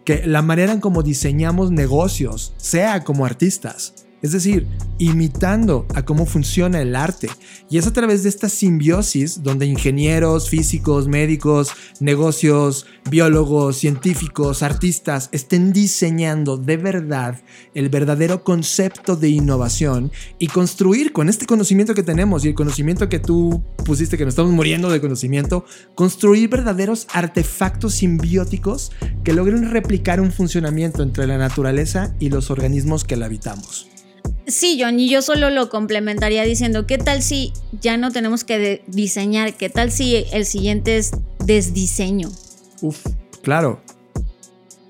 [0.09, 4.08] Que la manera en cómo diseñamos negocios sea como artistas.
[4.21, 4.67] Es decir,
[4.99, 7.29] imitando a cómo funciona el arte.
[7.71, 15.29] Y es a través de esta simbiosis donde ingenieros, físicos, médicos, negocios, biólogos, científicos, artistas
[15.33, 17.41] estén diseñando de verdad
[17.75, 23.09] el verdadero concepto de innovación y construir con este conocimiento que tenemos y el conocimiento
[23.09, 28.91] que tú pusiste, que nos estamos muriendo de conocimiento, construir verdaderos artefactos simbióticos
[29.23, 33.98] que logren replicar un funcionamiento entre la naturaleza y los organismos que la habitamos.
[34.49, 38.83] Sí, John, y yo solo lo complementaría diciendo, ¿qué tal si ya no tenemos que
[38.87, 39.55] diseñar?
[39.55, 41.13] ¿Qué tal si el siguiente es
[41.45, 42.31] desdiseño?
[42.81, 43.05] Uf,
[43.43, 43.81] claro.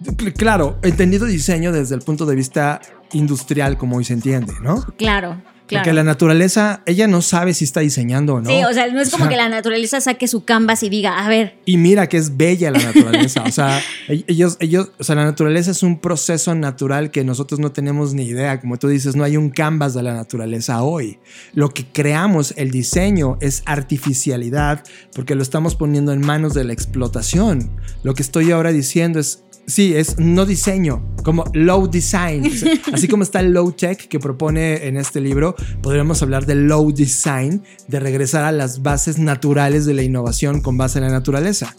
[0.04, 2.80] Cl- Claro, entendido diseño desde el punto de vista
[3.12, 4.86] industrial como hoy se entiende, ¿no?
[4.96, 5.84] Claro, claro.
[5.84, 8.50] Porque la naturaleza, ella no sabe si está diseñando o no.
[8.50, 10.88] Sí, o sea, no es como O sea, que la naturaleza saque su canvas y
[10.88, 13.44] diga, a ver, Y mira que es bella la naturaleza.
[13.44, 17.60] O sea, e- ellos, ellos, o sea, la naturaleza es un proceso natural que nosotros
[17.60, 18.60] no tenemos ni idea.
[18.60, 21.18] Como tú dices, no hay un canvas de la naturaleza hoy.
[21.52, 24.82] Lo que creamos, el diseño, es artificialidad
[25.14, 27.70] porque lo estamos poniendo en manos de la explotación.
[28.02, 29.44] Lo que estoy ahora diciendo es.
[29.68, 32.50] Sí, es no diseño, como low design.
[32.92, 36.90] Así como está el low tech que propone en este libro, podríamos hablar de low
[36.90, 41.76] design, de regresar a las bases naturales de la innovación con base en la naturaleza.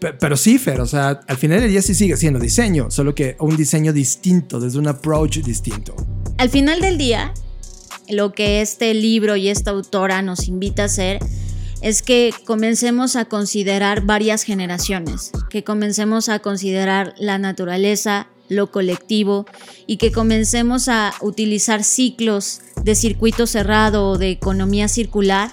[0.00, 3.14] Pe- Pero sí, Fer, o sea, al final del día sí sigue siendo diseño, solo
[3.14, 5.94] que un diseño distinto, desde un approach distinto.
[6.36, 7.32] al final del día,
[8.08, 11.20] lo que este libro y esta autora nos invita a hacer
[11.84, 19.44] es que comencemos a considerar varias generaciones, que comencemos a considerar la naturaleza, lo colectivo
[19.86, 25.50] y que comencemos a utilizar ciclos de circuito cerrado o de economía circular,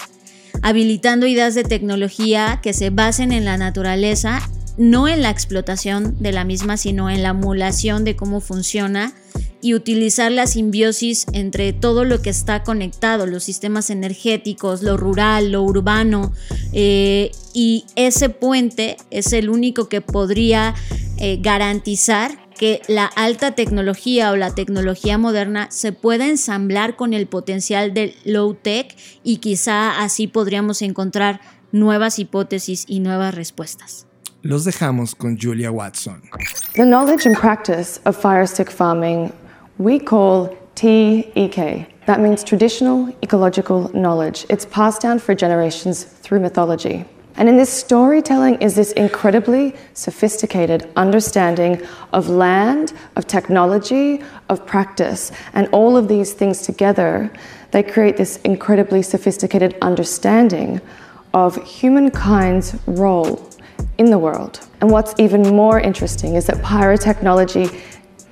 [0.61, 4.39] habilitando ideas de tecnología que se basen en la naturaleza,
[4.77, 9.13] no en la explotación de la misma, sino en la emulación de cómo funciona
[9.61, 15.51] y utilizar la simbiosis entre todo lo que está conectado, los sistemas energéticos, lo rural,
[15.51, 16.33] lo urbano,
[16.73, 20.73] eh, y ese puente es el único que podría
[21.17, 27.27] eh, garantizar que la alta tecnología o la tecnología moderna se pueda ensamblar con el
[27.27, 34.05] potencial del low tech y quizá así podríamos encontrar nuevas hipótesis y nuevas respuestas.
[34.43, 36.21] Los dejamos con Julia Watson.
[36.73, 39.31] The knowledge and practice of fire stick farming
[39.81, 41.87] we call TEK.
[42.05, 44.45] That means traditional ecological knowledge.
[44.47, 47.05] It's passed down for generations through mythology.
[47.35, 51.81] And in this storytelling is this incredibly sophisticated understanding
[52.13, 55.31] of land, of technology, of practice.
[55.53, 57.31] And all of these things together,
[57.71, 60.79] they create this incredibly sophisticated understanding
[61.33, 63.49] of humankind's role
[63.97, 64.67] in the world.
[64.81, 67.81] And what's even more interesting is that pyrotechnology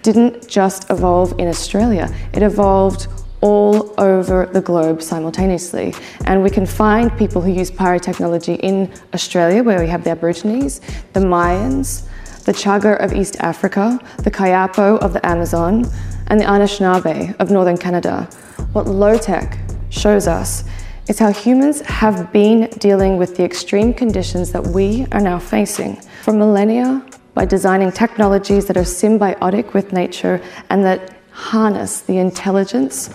[0.01, 3.07] didn't just evolve in Australia, it evolved
[3.41, 5.93] all over the globe simultaneously.
[6.25, 10.81] And we can find people who use pyrotechnology in Australia, where we have the Aborigines,
[11.13, 12.07] the Mayans,
[12.43, 15.85] the Chaga of East Africa, the Kayapo of the Amazon,
[16.27, 18.29] and the Anishinaabe of northern Canada.
[18.73, 19.57] What low tech
[19.89, 20.63] shows us
[21.07, 25.95] is how humans have been dealing with the extreme conditions that we are now facing
[26.23, 33.09] for millennia by designing technologies that are symbiotic with nature and that harness the intelligence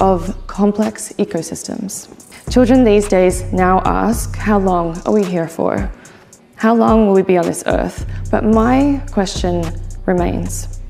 [0.00, 2.12] of complex ecosystems.
[2.50, 5.90] Children these days now ask, How long are we here for?
[6.56, 8.06] How long will we be on this earth?
[8.30, 9.64] But my question
[10.06, 10.80] remains.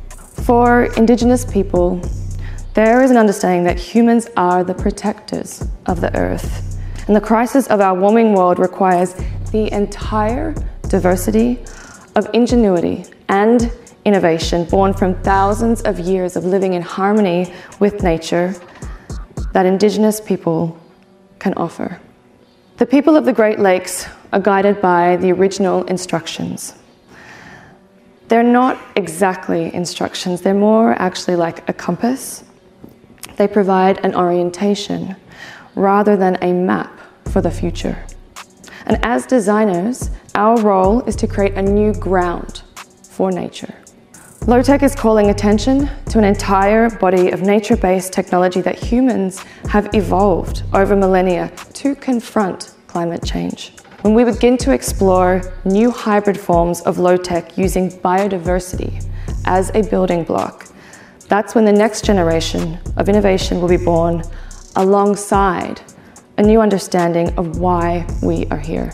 [0.44, 2.00] For Indigenous people,
[2.74, 6.78] there is an understanding that humans are the protectors of the earth.
[7.06, 9.14] And the crisis of our warming world requires
[9.50, 10.54] the entire
[10.88, 11.64] diversity
[12.16, 13.70] of ingenuity and
[14.04, 18.52] innovation born from thousands of years of living in harmony with nature
[19.52, 20.76] that Indigenous people
[21.38, 22.00] can offer.
[22.78, 26.74] The people of the Great Lakes are guided by the original instructions.
[28.26, 32.42] They're not exactly instructions, they're more actually like a compass
[33.36, 35.16] they provide an orientation
[35.74, 38.04] rather than a map for the future.
[38.86, 42.62] And as designers, our role is to create a new ground
[43.02, 43.74] for nature.
[44.46, 49.38] Low-tech is calling attention to an entire body of nature based technology that humans
[49.70, 53.72] have evolved over millennia to confront climate change.
[54.02, 59.04] When we begin to explore new hybrid forms of low tech using biodiversity
[59.46, 60.66] as a building block,
[61.28, 64.22] that's when the next generation of innovation will be born
[64.76, 65.80] alongside
[66.36, 68.92] a new understanding of why we are here.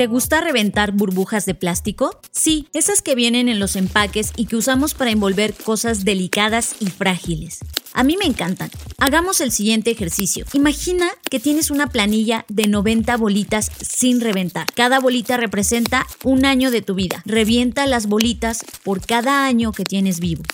[0.00, 2.18] ¿Te gusta reventar burbujas de plástico?
[2.30, 6.86] Sí, esas que vienen en los empaques y que usamos para envolver cosas delicadas y
[6.86, 7.58] frágiles.
[7.92, 8.70] A mí me encantan.
[8.96, 10.46] Hagamos el siguiente ejercicio.
[10.54, 14.72] Imagina que tienes una planilla de 90 bolitas sin reventar.
[14.74, 17.22] Cada bolita representa un año de tu vida.
[17.26, 20.44] Revienta las bolitas por cada año que tienes vivo.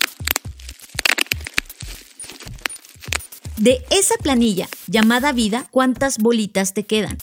[3.59, 7.17] De esa planilla llamada vida, ¿cuántas bolitas te quedan?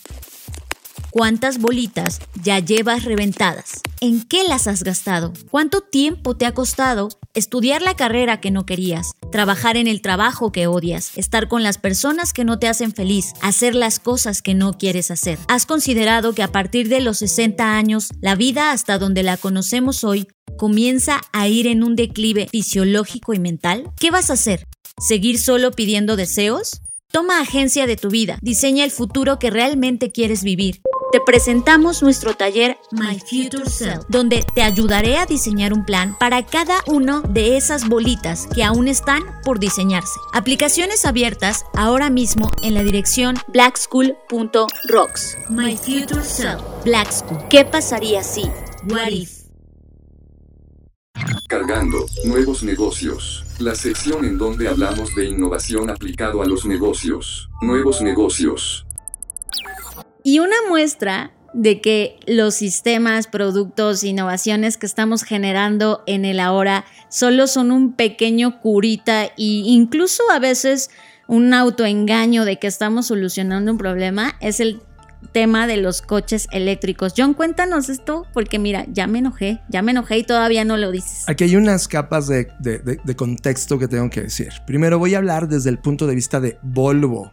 [1.14, 3.82] ¿Cuántas bolitas ya llevas reventadas?
[4.00, 5.32] ¿En qué las has gastado?
[5.48, 10.50] ¿Cuánto tiempo te ha costado estudiar la carrera que no querías, trabajar en el trabajo
[10.50, 14.54] que odias, estar con las personas que no te hacen feliz, hacer las cosas que
[14.54, 15.38] no quieres hacer?
[15.46, 20.02] ¿Has considerado que a partir de los 60 años, la vida hasta donde la conocemos
[20.02, 20.26] hoy
[20.58, 23.88] comienza a ir en un declive fisiológico y mental?
[24.00, 24.66] ¿Qué vas a hacer?
[24.98, 26.80] ¿Seguir solo pidiendo deseos?
[27.12, 30.80] Toma agencia de tu vida, diseña el futuro que realmente quieres vivir
[31.14, 36.44] te presentamos nuestro taller My Future Self, donde te ayudaré a diseñar un plan para
[36.44, 40.18] cada uno de esas bolitas que aún están por diseñarse.
[40.32, 45.38] Aplicaciones abiertas ahora mismo en la dirección blackschool.rocks.
[45.50, 47.38] My Future Self, Black School.
[47.48, 48.50] ¿Qué pasaría si?
[48.90, 49.44] What if?
[51.46, 53.44] Cargando, nuevos negocios.
[53.60, 57.50] La sección en donde hablamos de innovación aplicado a los negocios.
[57.62, 58.84] Nuevos negocios.
[60.26, 66.86] Y una muestra de que los sistemas, productos, innovaciones que estamos generando en el ahora
[67.10, 70.90] solo son un pequeño curita e incluso a veces
[71.28, 74.80] un autoengaño de que estamos solucionando un problema es el
[75.32, 77.12] tema de los coches eléctricos.
[77.14, 80.90] John, cuéntanos esto, porque mira, ya me enojé, ya me enojé y todavía no lo
[80.90, 81.28] dices.
[81.28, 84.48] Aquí hay unas capas de, de contexto que tengo que decir.
[84.66, 87.30] Primero voy a hablar desde el punto de vista de Volvo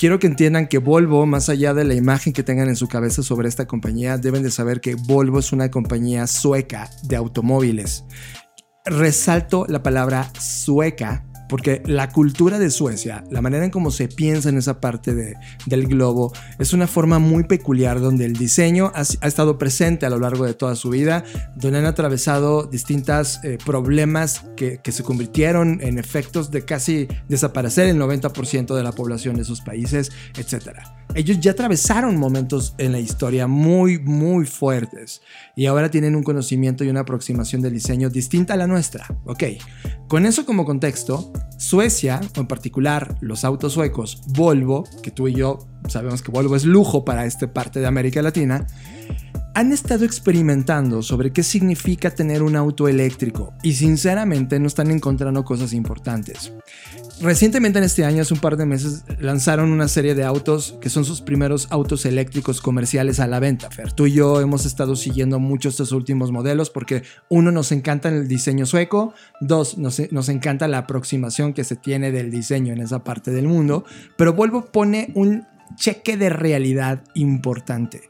[0.00, 3.22] quiero que entiendan que Volvo, más allá de la imagen que tengan en su cabeza
[3.22, 8.04] sobre esta compañía, deben de saber que Volvo es una compañía sueca de automóviles.
[8.86, 14.48] Resalto la palabra sueca porque la cultura de Suecia, la manera en cómo se piensa
[14.48, 15.34] en esa parte de,
[15.66, 20.20] del globo, es una forma muy peculiar donde el diseño ha, estado presente a lo
[20.20, 21.24] largo de toda su vida,
[21.56, 27.88] donde han atravesado distintos eh, problemas que, que, se convirtieron en efectos de casi desaparecer
[27.88, 33.00] el 90% de la población de esos países, etcétera ellos ya atravesaron momentos en la
[33.00, 35.22] historia muy, muy fuertes
[35.56, 39.06] y ahora tienen un conocimiento y una aproximación del diseño distinta a la nuestra.
[39.24, 39.44] Ok,
[40.08, 45.34] con eso como contexto, Suecia, o en particular los autos suecos Volvo, que tú y
[45.34, 48.66] yo sabemos que Volvo es lujo para esta parte de América Latina,
[49.54, 55.44] han estado experimentando sobre qué significa tener un auto eléctrico y sinceramente no están encontrando
[55.44, 56.52] cosas importantes.
[57.20, 60.88] Recientemente en este año, hace un par de meses, lanzaron una serie de autos que
[60.88, 63.70] son sus primeros autos eléctricos comerciales a la venta.
[63.70, 68.08] Fer, tú y yo hemos estado siguiendo muchos estos últimos modelos porque uno nos encanta
[68.08, 72.80] el diseño sueco, dos nos, nos encanta la aproximación que se tiene del diseño en
[72.80, 73.84] esa parte del mundo,
[74.16, 75.46] pero Volvo pone un
[75.76, 78.02] cheque de realidad importante.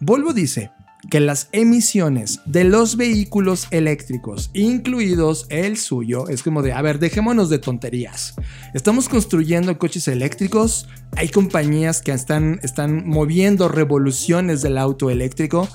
[0.00, 0.70] Volvo dice
[1.10, 6.98] que las emisiones de los vehículos eléctricos, incluidos el suyo, es como de, a ver,
[6.98, 8.34] dejémonos de tonterías.
[8.74, 15.68] Estamos construyendo coches eléctricos, hay compañías que están, están moviendo revoluciones del auto eléctrico,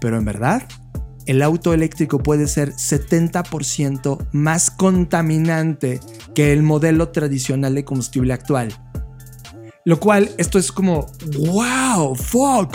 [0.00, 0.66] pero en verdad,
[1.26, 6.00] el auto eléctrico puede ser 70% más contaminante
[6.34, 8.74] que el modelo tradicional de combustible actual.
[9.84, 11.06] Lo cual, esto es como,
[11.38, 12.74] wow, fuck.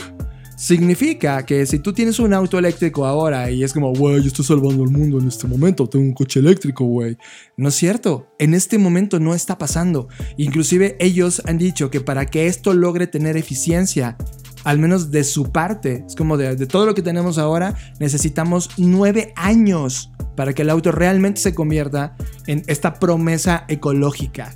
[0.56, 4.46] Significa que si tú tienes un auto eléctrico ahora y es como, güey, yo estoy
[4.46, 7.18] salvando el mundo en este momento, tengo un coche eléctrico, güey.
[7.58, 10.08] No es cierto, en este momento no está pasando.
[10.38, 14.18] Inclusive ellos han dicho que para que esto logre tener eficiencia,
[14.64, 18.70] al menos de su parte, es como de, de todo lo que tenemos ahora, necesitamos
[18.78, 22.16] nueve años para que el auto realmente se convierta
[22.48, 24.56] en esta promesa ecológica.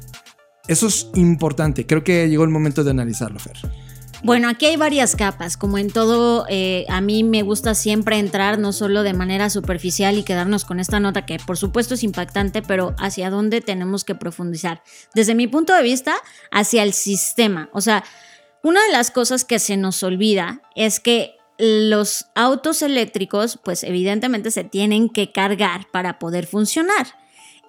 [0.68, 3.58] Eso es importante, creo que llegó el momento de analizarlo, Fer.
[4.22, 8.60] Bueno, aquí hay varias capas, como en todo, eh, a mí me gusta siempre entrar
[8.60, 12.62] no solo de manera superficial y quedarnos con esta nota que por supuesto es impactante,
[12.62, 14.84] pero hacia dónde tenemos que profundizar.
[15.16, 16.16] Desde mi punto de vista,
[16.52, 17.70] hacia el sistema.
[17.72, 18.04] O sea,
[18.62, 24.52] una de las cosas que se nos olvida es que los autos eléctricos, pues evidentemente
[24.52, 27.19] se tienen que cargar para poder funcionar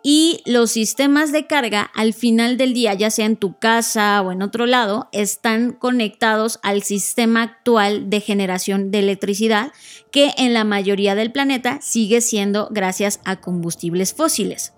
[0.03, 4.33] y los sistemas de carga al final del día, ya sea en tu casa o
[4.33, 9.73] en otro lado, están conectados al sistema actual de generación de electricidad
[10.11, 14.73] que en la mayoría del planeta sigue siendo gracias a combustibles fósiles.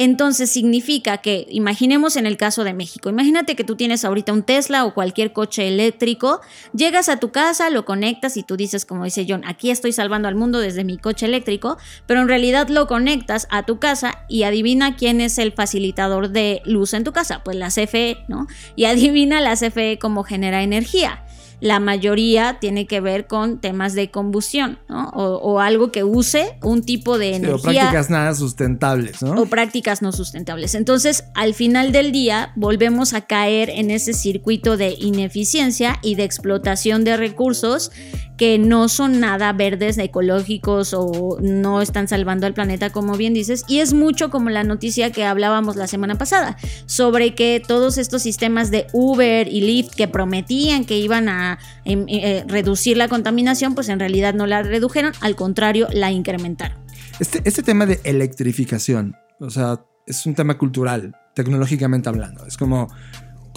[0.00, 4.44] Entonces significa que, imaginemos en el caso de México, imagínate que tú tienes ahorita un
[4.44, 6.40] Tesla o cualquier coche eléctrico,
[6.72, 10.28] llegas a tu casa, lo conectas y tú dices, como dice John, aquí estoy salvando
[10.28, 14.44] al mundo desde mi coche eléctrico, pero en realidad lo conectas a tu casa y
[14.44, 18.46] adivina quién es el facilitador de luz en tu casa, pues la CFE, ¿no?
[18.76, 21.24] Y adivina la CFE cómo genera energía
[21.60, 25.08] la mayoría tiene que ver con temas de combustión, ¿no?
[25.08, 27.56] O, algo que use un tipo de energía.
[27.56, 29.40] o prácticas nada sustentables, ¿no?
[29.42, 30.74] O prácticas no sustentables.
[30.74, 36.24] Entonces, al final del día, volvemos a caer en ese circuito de ineficiencia y de
[36.24, 37.90] explotación de recursos
[38.38, 43.64] que no son nada verdes, ecológicos o no están salvando al planeta, como bien dices.
[43.68, 48.22] Y es mucho como la noticia que hablábamos la semana pasada, sobre que todos estos
[48.22, 53.74] sistemas de Uber y Lyft que prometían que iban a em, eh, reducir la contaminación,
[53.74, 56.78] pues en realidad no la redujeron, al contrario, la incrementaron.
[57.18, 62.46] Este, este tema de electrificación, o sea, es un tema cultural, tecnológicamente hablando.
[62.46, 62.88] Es como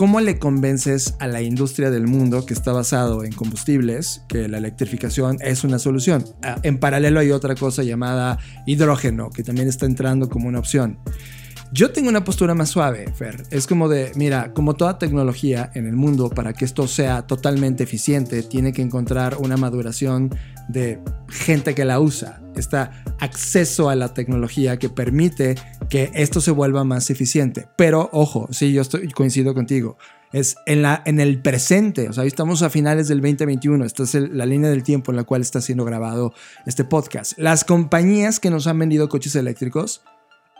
[0.01, 4.57] ¿Cómo le convences a la industria del mundo que está basado en combustibles que la
[4.57, 6.25] electrificación es una solución?
[6.41, 10.97] Ah, en paralelo hay otra cosa llamada hidrógeno, que también está entrando como una opción.
[11.71, 13.43] Yo tengo una postura más suave, Fer.
[13.51, 17.83] Es como de, mira, como toda tecnología en el mundo, para que esto sea totalmente
[17.83, 20.35] eficiente, tiene que encontrar una maduración
[20.67, 20.99] de
[21.29, 22.41] gente que la usa.
[22.55, 22.77] Este
[23.19, 25.55] acceso a la tecnología que permite
[25.89, 27.67] que esto se vuelva más eficiente.
[27.75, 29.97] Pero, ojo, sí, yo estoy, coincido contigo.
[30.31, 34.13] Es en, la, en el presente, o sea, estamos a finales del 2021, esta es
[34.13, 36.33] la línea del tiempo en la cual está siendo grabado
[36.65, 37.37] este podcast.
[37.37, 40.03] Las compañías que nos han vendido coches eléctricos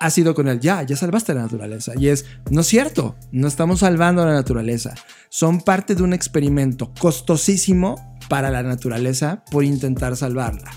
[0.01, 1.93] ha sido con el ya, ya salvaste la naturaleza.
[1.95, 4.95] Y es, no es cierto, no estamos salvando la naturaleza.
[5.29, 10.71] Son parte de un experimento costosísimo para la naturaleza por intentar salvarla.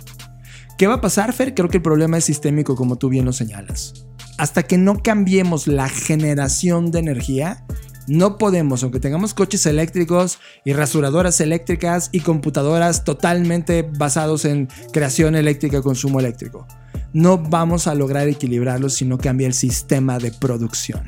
[0.76, 1.54] ¿Qué va a pasar, Fer?
[1.54, 4.04] Creo que el problema es sistémico, como tú bien lo señalas.
[4.36, 7.64] Hasta que no cambiemos la generación de energía,
[8.06, 15.34] no podemos, aunque tengamos coches eléctricos y rasuradoras eléctricas y computadoras totalmente basados en creación
[15.34, 16.66] eléctrica y consumo eléctrico
[17.14, 21.04] no vamos a lograr equilibrarlo si no cambia el sistema de producción.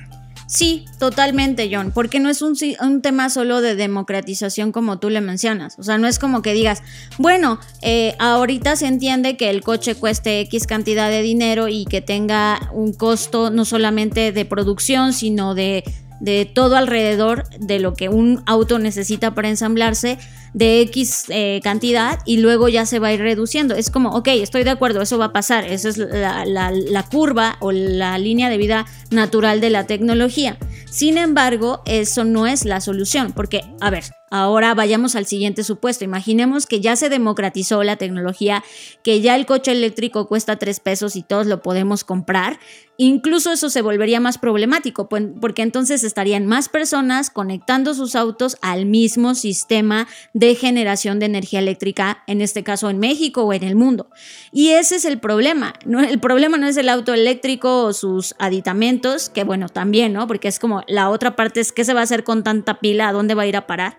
[0.49, 2.55] Sí, totalmente, John, porque no es un,
[3.03, 5.77] tema solo de democratización como tú le mencionas.
[5.77, 6.85] O sea, no es como que digas,
[7.19, 12.01] bueno, eh, ahorita se entiende que el coche cueste X cantidad de dinero y que
[12.01, 15.83] tenga un costo no solamente de producción, sino de
[16.21, 20.19] de todo alrededor de lo que un auto necesita para ensamblarse
[20.55, 23.75] de X eh, cantidad y luego ya se va a ir reduciendo.
[23.75, 27.73] Es como, ok, estoy de acuerdo, eso va a pasar, esa es la, curva o
[27.73, 30.57] la línea de vida natural de la tecnología.
[30.91, 36.05] Sin embargo, eso no es la solución, porque, a ver, Ahora vayamos al siguiente supuesto.
[36.05, 38.65] Imaginemos que ya se democratizó la tecnología,
[39.05, 42.59] que ya el coche eléctrico cuesta 3 pesos y todos lo podemos comprar.
[42.99, 48.87] Incluso eso se volvería más problemático, porque entonces estarían más personas conectando sus autos al
[48.87, 53.77] mismo sistema de generación de energía eléctrica, en este caso en México o en el
[53.77, 54.09] mundo.
[54.51, 55.75] Y ese es el problema.
[55.85, 56.01] ¿no?
[56.01, 60.27] El problema no es el auto eléctrico o sus aditamentos, que bueno, también, ¿no?
[60.27, 63.09] Porque es como la otra parte es qué se va a hacer con tanta pila,
[63.09, 63.99] a dónde va a ir a parar.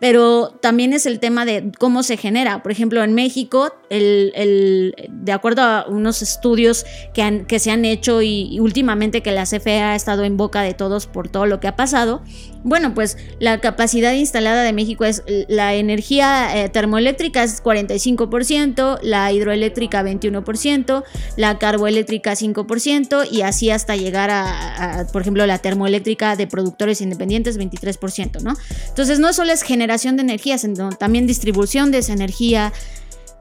[0.00, 2.62] Pero también es el tema de cómo se genera.
[2.62, 7.84] Por ejemplo, en México, el, de acuerdo a unos estudios que, han, que se han
[7.84, 11.46] hecho y y, últimamente que la CFE ha estado en boca de todos por todo
[11.46, 12.22] lo que ha pasado,
[12.62, 19.32] bueno, pues la capacidad instalada de México es la energía eh, termoeléctrica es 45%, la
[19.32, 21.04] hidroeléctrica 21%,
[21.36, 27.00] la carboeléctrica 5% y así hasta llegar a, a, por ejemplo, la termoeléctrica de productores
[27.00, 28.54] independientes 23%, ¿no?
[28.88, 32.72] Entonces no solo es generación de energía, sino también distribución de esa energía,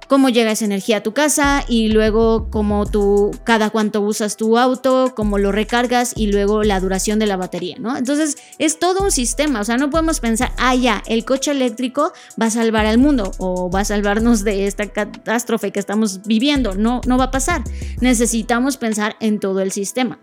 [0.08, 4.58] cómo llega esa energía a tu casa y luego cómo tú, cada cuánto usas tu
[4.58, 7.96] auto, cómo lo recargas y luego la duración de la batería, ¿no?
[7.96, 12.12] Entonces es todo un sistema, o sea, no podemos pensar, ah, ya, el coche eléctrico
[12.42, 16.74] va a salvar al mundo o va a salvarnos de esta catástrofe que estamos viviendo,
[16.74, 17.64] no, no va a pasar.
[18.02, 20.20] Necesitamos pensar en todo el sistema.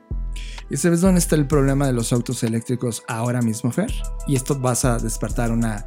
[0.69, 3.93] ¿Y sabes dónde está el problema de los autos eléctricos ahora mismo, Fer?
[4.27, 5.87] Y esto vas a despertar una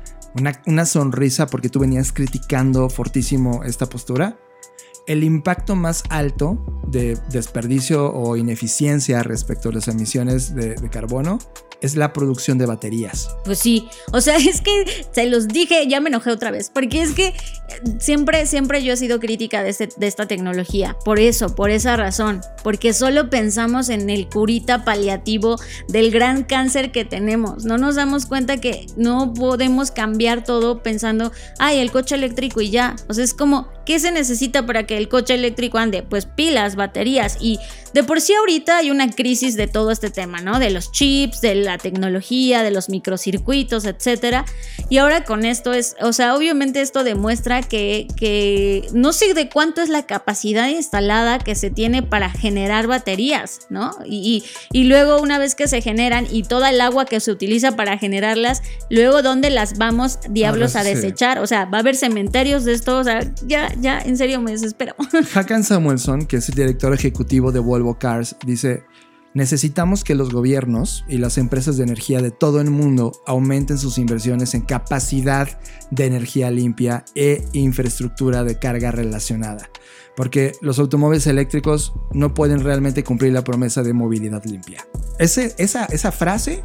[0.66, 4.38] una, sonrisa porque tú venías criticando fortísimo esta postura.
[5.08, 11.40] El impacto más alto de desperdicio o ineficiencia respecto a las emisiones de carbono
[11.82, 13.30] es la producción de baterías.
[13.46, 17.02] Pues sí, o sea, es que se los dije, ya me enojé otra vez, porque
[17.02, 17.36] es que eh,
[18.00, 21.96] siempre, siempre yo he sido crítica de, este, de esta tecnología, por eso, por esa
[21.96, 25.58] razón, porque solo pensamos en el curita paliativo
[25.88, 31.32] del gran cáncer que tenemos, no nos damos cuenta que no podemos cambiar todo pensando,
[31.58, 34.98] ay, el coche eléctrico y ya, o sea, es como, ¿qué se necesita para que
[34.98, 36.04] el coche eléctrico ande?
[36.04, 37.58] Pues pilas, baterías y
[37.94, 40.60] de por sí ahorita hay una crisis de todo este tema, ¿no?
[40.60, 44.46] De los chips, de la tecnología, de los microcircuitos, etcétera.
[44.90, 49.50] Y ahora con esto es, o sea, obviamente esto demuestra que, que no sé de
[49.50, 53.92] cuánto es la capacidad instalada que se tiene para generar baterías, ¿no?
[54.06, 57.76] Y, y, luego una vez que se generan y toda el agua que se utiliza
[57.76, 62.66] para generarlas, luego dónde las vamos diablos a, desechar, o sea, va a haber cementerios
[62.66, 64.96] de esto, o sea, ya, ya, en serio me desespero.
[65.34, 68.84] Hakan Samuelson, que es el director ejecutivo de Volvo Cars, dice,
[69.34, 73.98] necesitamos que los gobiernos y las empresas de energía de todo el mundo aumenten sus
[73.98, 75.60] inversiones en capacidad
[75.92, 79.70] de energía limpia e infraestructura de carga relacionada,
[80.16, 84.86] porque los automóviles eléctricos no pueden realmente cumplir la promesa de movilidad limpia.
[85.20, 86.64] Esa, esa frase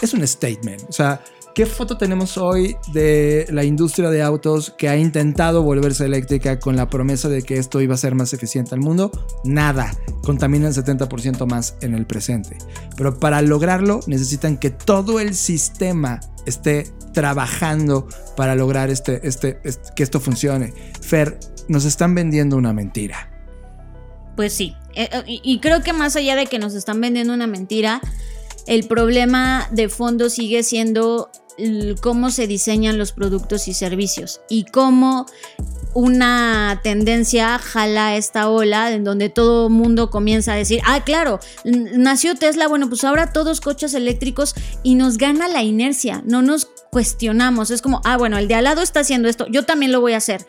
[0.00, 1.22] es un statement, o sea,
[1.54, 6.74] ¿Qué foto tenemos hoy de la industria de autos que ha intentado volverse eléctrica con
[6.74, 9.12] la promesa de que esto iba a ser más eficiente al mundo?
[9.44, 9.96] Nada.
[10.24, 12.58] Contamina el 70% más en el presente.
[12.96, 19.90] Pero para lograrlo necesitan que todo el sistema esté trabajando para lograr este, este, este
[19.94, 20.74] que esto funcione.
[21.02, 21.38] Fer,
[21.68, 23.30] nos están vendiendo una mentira.
[24.34, 24.74] Pues sí.
[24.96, 28.00] Eh, eh, y creo que más allá de que nos están vendiendo una mentira,
[28.66, 31.30] el problema de fondo sigue siendo
[32.00, 35.26] cómo se diseñan los productos y servicios y cómo
[35.94, 42.34] una tendencia jala esta ola en donde todo mundo comienza a decir, ah, claro, nació
[42.34, 47.70] Tesla, bueno, pues ahora todos coches eléctricos y nos gana la inercia, no nos cuestionamos,
[47.70, 50.14] es como, ah, bueno, el de al lado está haciendo esto, yo también lo voy
[50.14, 50.46] a hacer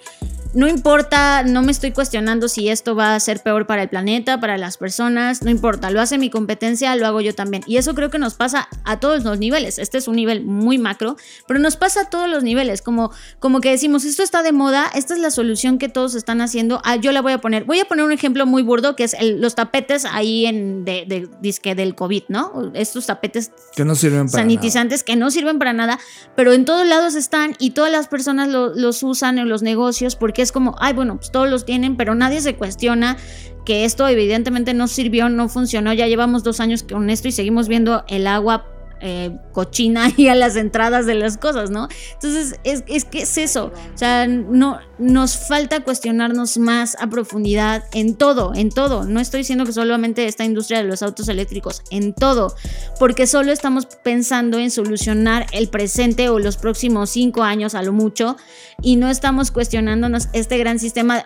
[0.56, 4.40] no importa, no me estoy cuestionando si esto va a ser peor para el planeta,
[4.40, 7.62] para las personas, no importa, lo hace mi competencia, lo hago yo también.
[7.68, 9.78] Y eso creo que nos pasa a todos los niveles.
[9.80, 13.60] Este es un nivel muy macro, pero nos pasa a todos los niveles, como, como
[13.60, 16.96] que decimos, esto está de moda, esta es la solución que todos están haciendo, ah,
[16.96, 17.66] yo la voy a poner.
[17.66, 21.76] Voy a poner un ejemplo muy burdo, que es los tapetes ahí en, de, disque
[21.76, 22.72] del COVID, ¿no?
[22.74, 26.00] Estos tapetes que no sirven para sanitizantes que no sirven para nada,
[26.38, 30.45] pero en todos lados están y todas las personas los usan en los negocios porque
[30.46, 33.18] es como, ay, bueno, pues todos los tienen, pero nadie se cuestiona
[33.66, 35.92] que esto evidentemente no sirvió, no funcionó.
[35.92, 38.75] Ya llevamos dos años con esto y seguimos viendo el agua
[39.08, 41.88] eh, cochina y a las entradas de las cosas, ¿no?
[42.14, 43.72] Entonces, es, es, que es eso.
[43.94, 49.04] O sea, no, nos falta cuestionarnos más a profundidad en todo, en todo.
[49.06, 52.56] No estoy diciendo que solamente esta industria de los autos eléctricos, en todo.
[53.00, 57.94] Porque solo estamos pensando en solucionar el presente o los próximos cinco años a lo
[57.94, 58.38] mucho
[58.82, 61.26] y no estamos cuestionándonos este gran sistema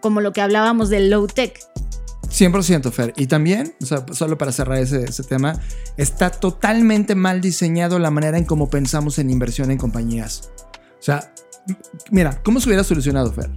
[0.00, 1.60] como lo que hablábamos del low tech.
[2.30, 3.12] 100% Fer.
[3.16, 3.74] Y también,
[4.12, 5.60] solo para cerrar ese, tema,
[5.96, 10.50] está totalmente mal diseñado la manera en cómo pensamos en inversión en compañías.
[10.98, 11.32] O sea,
[12.10, 13.50] mira, ¿cómo se hubiera solucionado, Fer?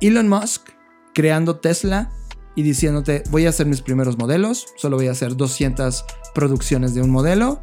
[0.00, 0.68] Elon Musk
[1.14, 2.10] creando Tesla
[2.54, 6.04] y diciéndote, voy a hacer mis primeros modelos, solo voy a hacer 200
[6.34, 7.62] producciones de un modelo.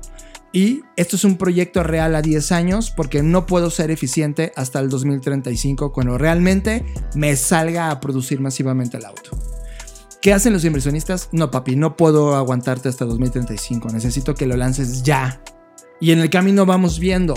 [0.54, 4.80] Y esto es un proyecto real a 10 años porque no puedo ser eficiente hasta
[4.80, 6.86] el 2035 cuando realmente
[7.16, 9.57] me salga a producir masivamente el auto.
[10.22, 11.30] ¿Qué hacen los inversionistas?
[11.32, 13.90] No, papi, no puedo aguantarte hasta 2035.
[13.90, 15.42] Necesito que lo lances ya.
[16.00, 17.36] Y en el camino vamos viendo.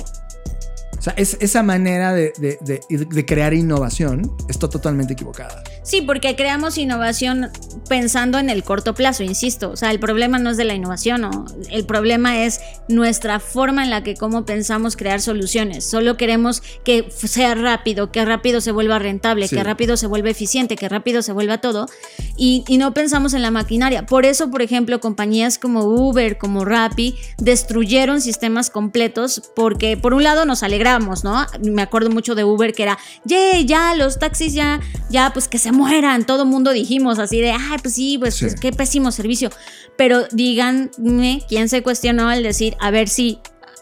[1.00, 5.64] O sea, es, esa manera de, de- de- de crear innovación está totalmente equivocada.
[5.82, 7.48] Sí, porque creamos innovación
[7.88, 9.70] pensando en el corto plazo, insisto.
[9.70, 11.46] O sea, el problema no es de la innovación, ¿no?
[11.70, 15.84] el problema es nuestra forma en la que cómo pensamos crear soluciones.
[15.88, 19.56] Solo queremos que sea rápido, que rápido se vuelva rentable, Sí.
[19.56, 21.86] que rápido se vuelva eficiente, que rápido se vuelva todo.
[22.36, 24.04] Y, y no pensamos en la maquinaria.
[24.04, 30.22] Por eso, por ejemplo, compañías como Uber, como Rappi, destruyeron sistemas completos porque por un
[30.24, 31.46] lado nos alegramos, ¿no?
[31.62, 33.64] Me acuerdo mucho de Uber que era, ¡yay!
[33.64, 34.80] Ya, los taxis ya,
[35.10, 36.24] ya, pues que se mueran.
[36.26, 38.46] Todo mundo dijimos así de, ay, pues sí, pues, Sí.
[38.46, 39.50] pues, qué pésimo servicio.
[39.96, 43.38] Pero díganme quién se cuestionó al decir, a ver si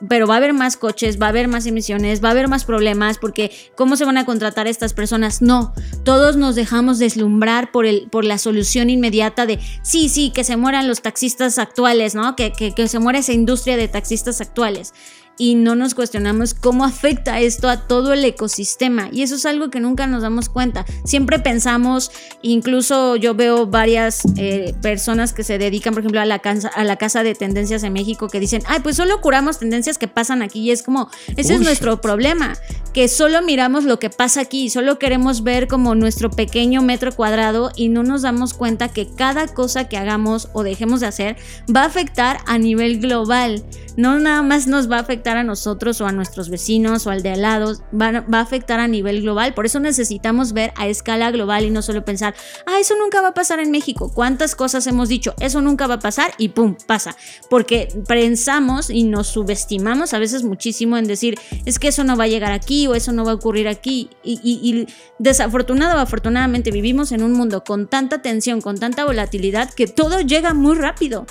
[0.09, 2.65] pero va a haber más coches, va a haber más emisiones, va a haber más
[2.65, 5.43] problemas, porque ¿cómo se van a contratar estas personas?
[5.43, 5.73] No,
[6.05, 10.57] todos nos dejamos deslumbrar por, el, por la solución inmediata de, sí, sí, que se
[10.57, 12.37] mueran los taxistas actuales, ¿no?
[12.37, 14.95] Que, que, que se muera esa industria de taxistas actuales.
[15.39, 19.09] Y no nos cuestionamos cómo afecta esto a todo el ecosistema.
[19.13, 20.85] Y eso es algo que nunca nos damos cuenta.
[21.05, 22.11] Siempre pensamos,
[22.43, 26.85] incluso yo veo varias eh, personas que se dedican, por ejemplo, a la, casa, a
[26.85, 30.43] la casa de tendencias en México que dicen, ay, pues solo curamos tendencias que pasan
[30.43, 30.61] aquí.
[30.61, 32.55] Y es como, ese es nuestro problema,
[32.93, 37.71] que solo miramos lo que pasa aquí, solo queremos ver como nuestro pequeño metro cuadrado
[37.77, 41.37] y no nos damos cuenta que cada cosa que hagamos o dejemos de hacer
[41.75, 43.65] va a afectar a nivel global.
[43.97, 47.23] No nada más nos va a afectar a nosotros o a nuestros vecinos o al
[47.23, 49.55] de al lado, va, va a afectar a nivel global.
[49.55, 52.35] Por eso necesitamos ver a escala global y no solo pensar,
[52.67, 54.13] ah, eso nunca va a pasar en México.
[54.15, 55.35] ¿Cuántas cosas hemos dicho?
[55.41, 57.17] Eso nunca va a pasar y pum, pasa.
[57.51, 62.25] Porque pensamos y nos subestimamos a veces muchísimo en decir, es que eso no va
[62.25, 64.11] a llegar aquí o eso no va a ocurrir aquí.
[64.23, 64.87] Y, y, y
[65.19, 70.21] desafortunado o afortunadamente vivimos en un mundo con tanta tensión, con tanta volatilidad, que todo
[70.21, 71.27] llega muy rápido.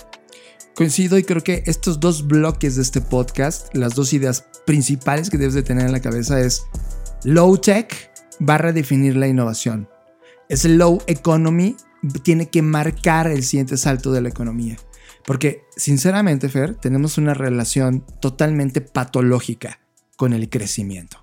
[0.77, 5.39] Coincido y creo que estos dos bloques de este podcast, las dos ideas principales que
[5.39, 6.67] debes de tener en la cabeza es
[7.23, 8.11] low tech
[8.47, 9.89] va a redefinir la innovación.
[10.49, 11.75] Es low economy
[12.21, 14.77] tiene que marcar el siguiente salto de la economía.
[15.25, 19.79] Porque sinceramente, Fer, tenemos una relación totalmente patológica
[20.15, 21.19] con el crecimiento.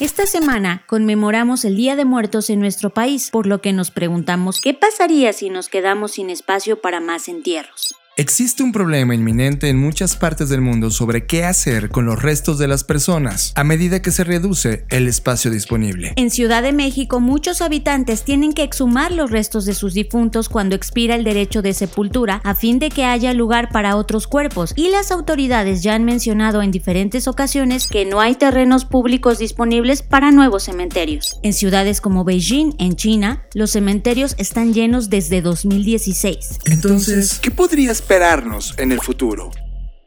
[0.00, 4.62] Esta semana conmemoramos el Día de Muertos en nuestro país, por lo que nos preguntamos
[4.62, 7.99] qué pasaría si nos quedamos sin espacio para más entierros.
[8.20, 12.58] Existe un problema inminente en muchas partes del mundo sobre qué hacer con los restos
[12.58, 16.12] de las personas a medida que se reduce el espacio disponible.
[16.16, 20.76] En Ciudad de México, muchos habitantes tienen que exhumar los restos de sus difuntos cuando
[20.76, 24.90] expira el derecho de sepultura a fin de que haya lugar para otros cuerpos, y
[24.90, 30.30] las autoridades ya han mencionado en diferentes ocasiones que no hay terrenos públicos disponibles para
[30.30, 31.40] nuevos cementerios.
[31.42, 36.58] En ciudades como Beijing, en China, los cementerios están llenos desde 2016.
[36.66, 39.52] Entonces, ¿Qué podría esperarnos en el futuro?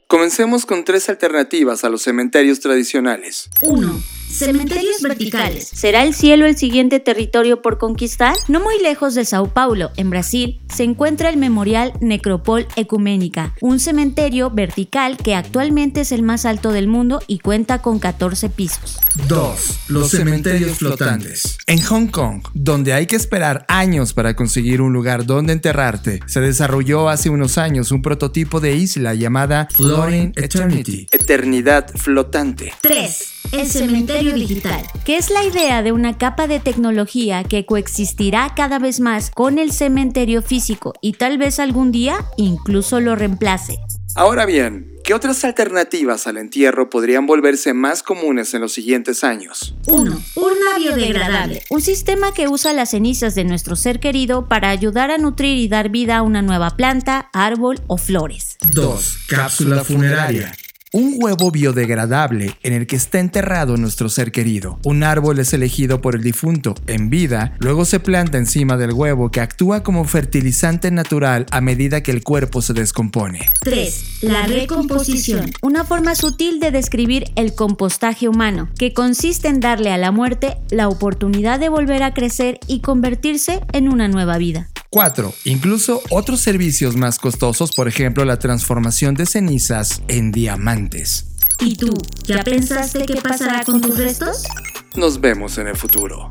[0.07, 3.49] Comencemos con tres alternativas a los cementerios tradicionales.
[3.61, 4.22] 1.
[4.33, 5.69] Cementerios verticales.
[5.73, 8.35] ¿Será el cielo el siguiente territorio por conquistar?
[8.47, 13.79] No muy lejos de Sao Paulo, en Brasil, se encuentra el Memorial Necropol Ecuménica, un
[13.79, 18.97] cementerio vertical que actualmente es el más alto del mundo y cuenta con 14 pisos.
[19.27, 19.79] 2.
[19.89, 21.57] Los cementerios flotantes.
[21.67, 26.41] En Hong Kong, donde hay que esperar años para conseguir un lugar donde enterrarte, se
[26.41, 31.05] desarrolló hace unos años un prototipo de isla llamada Floating Eternity.
[31.11, 32.73] Eternidad flotante.
[32.81, 33.32] 3.
[33.51, 38.79] El cementerio digital, que es la idea de una capa de tecnología que coexistirá cada
[38.79, 43.79] vez más con el cementerio físico y tal vez algún día incluso lo reemplace.
[44.15, 49.75] Ahora bien, ¿qué otras alternativas al entierro podrían volverse más comunes en los siguientes años?
[49.87, 50.21] 1.
[50.35, 51.63] Urna biodegradable.
[51.69, 55.67] Un sistema que usa las cenizas de nuestro ser querido para ayudar a nutrir y
[55.67, 58.57] dar vida a una nueva planta, árbol o flores.
[58.71, 59.17] 2.
[59.27, 60.53] Cápsula funeraria.
[60.95, 64.77] Un huevo biodegradable en el que está enterrado nuestro ser querido.
[64.85, 69.31] Un árbol es elegido por el difunto en vida, luego se planta encima del huevo
[69.31, 73.39] que actúa como fertilizante natural a medida que el cuerpo se descompone.
[73.61, 74.21] 3.
[74.21, 75.51] La recomposición.
[75.63, 80.57] Una forma sutil de describir el compostaje humano, que consiste en darle a la muerte
[80.69, 84.69] la oportunidad de volver a crecer y convertirse en una nueva vida.
[84.93, 85.33] 4.
[85.45, 91.25] Incluso otros servicios más costosos, por ejemplo la transformación de cenizas en diamantes.
[91.59, 94.43] ¿Y tú, ya pensaste qué pasará con tus restos?
[94.95, 96.29] Nos vemos en el futuro.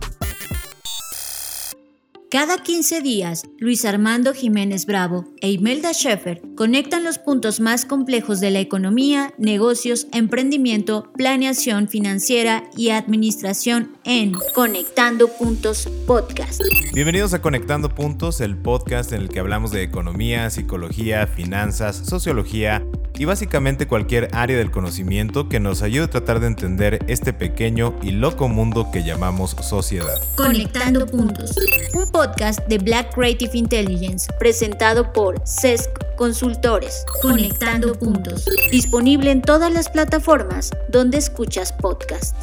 [2.32, 8.40] Cada 15 días, Luis Armando Jiménez Bravo e Imelda Schaeffer conectan los puntos más complejos
[8.40, 16.62] de la economía, negocios, emprendimiento, planeación financiera y administración en Conectando Puntos Podcast.
[16.94, 22.82] Bienvenidos a Conectando Puntos, el podcast en el que hablamos de economía, psicología, finanzas, sociología
[23.18, 27.94] y básicamente cualquier área del conocimiento que nos ayude a tratar de entender este pequeño
[28.02, 30.20] y loco mundo que llamamos sociedad.
[30.36, 31.54] Conectando Puntos,
[31.94, 37.04] un podcast de Black Creative Intelligence presentado por CESC Consultores.
[37.20, 42.36] Conectando Puntos, disponible en todas las plataformas donde escuchas podcast.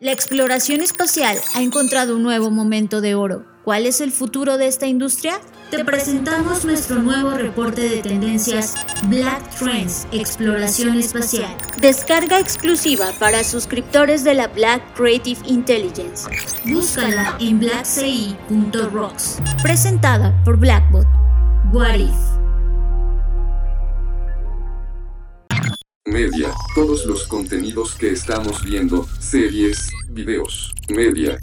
[0.00, 3.44] La exploración espacial ha encontrado un nuevo momento de oro.
[3.64, 5.38] ¿Cuál es el futuro de esta industria?
[5.70, 11.56] Te presentamos nuestro nuevo reporte de tendencias Black Trends Exploración Espacial.
[11.80, 16.28] Descarga exclusiva para suscriptores de la Black Creative Intelligence.
[16.64, 19.38] Búscala en blackci.rocks.
[19.62, 21.06] Presentada por Blackbot.
[21.72, 22.39] What If?
[26.10, 31.38] Media, todos los contenidos que estamos viendo, series, videos, media.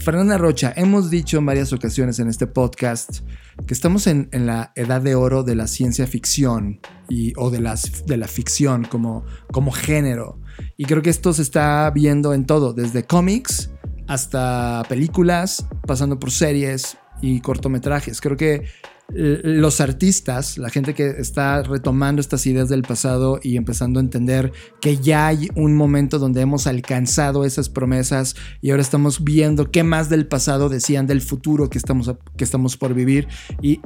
[0.00, 3.20] Fernanda Rocha, hemos dicho en varias ocasiones en este podcast
[3.66, 7.60] que estamos en, en la edad de oro de la ciencia ficción y, o de,
[7.60, 10.38] las, de la ficción como, como género.
[10.76, 13.70] Y creo que esto se está viendo en todo, desde cómics
[14.06, 18.20] hasta películas, pasando por series y cortometrajes.
[18.20, 18.64] Creo que
[19.08, 24.52] los artistas, la gente que está retomando estas ideas del pasado y empezando a entender
[24.80, 29.84] que ya hay un momento donde hemos alcanzado esas promesas y ahora estamos viendo qué
[29.84, 33.28] más del pasado decían del futuro que estamos, que estamos por vivir
[33.60, 33.80] y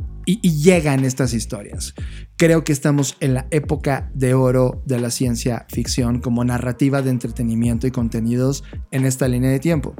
[0.62, 1.94] llegan estas historias.
[2.36, 7.10] Creo que estamos en la época de oro de la ciencia ficción como narrativa de
[7.10, 8.62] entretenimiento y contenidos
[8.92, 9.94] en esta línea de tiempo.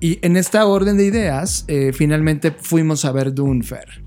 [0.00, 4.05] Y en esta orden de ideas, eh, finalmente fuimos a ver Dunfer.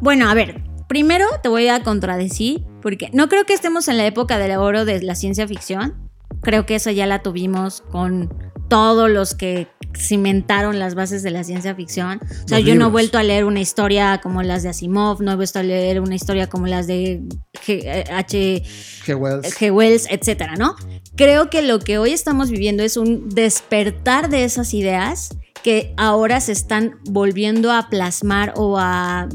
[0.00, 4.06] Bueno, a ver, primero te voy a contradecir, porque no creo que estemos en la
[4.06, 5.94] época del oro de la ciencia ficción.
[6.42, 8.32] Creo que esa ya la tuvimos con
[8.68, 12.20] todos los que cimentaron las bases de la ciencia ficción.
[12.44, 15.22] O sea, Los yo no he vuelto a leer una historia como las de Asimov,
[15.22, 17.22] no he vuelto a leer una historia como las de
[17.66, 18.62] G- eh, H.
[19.06, 19.16] G.
[19.18, 19.56] Wells.
[19.58, 19.72] G.
[19.72, 20.76] Wells, etcétera, ¿no?
[21.16, 25.30] Creo que lo que hoy estamos viviendo es un despertar de esas ideas
[25.66, 29.28] que ahora se están volviendo a plasmar o a,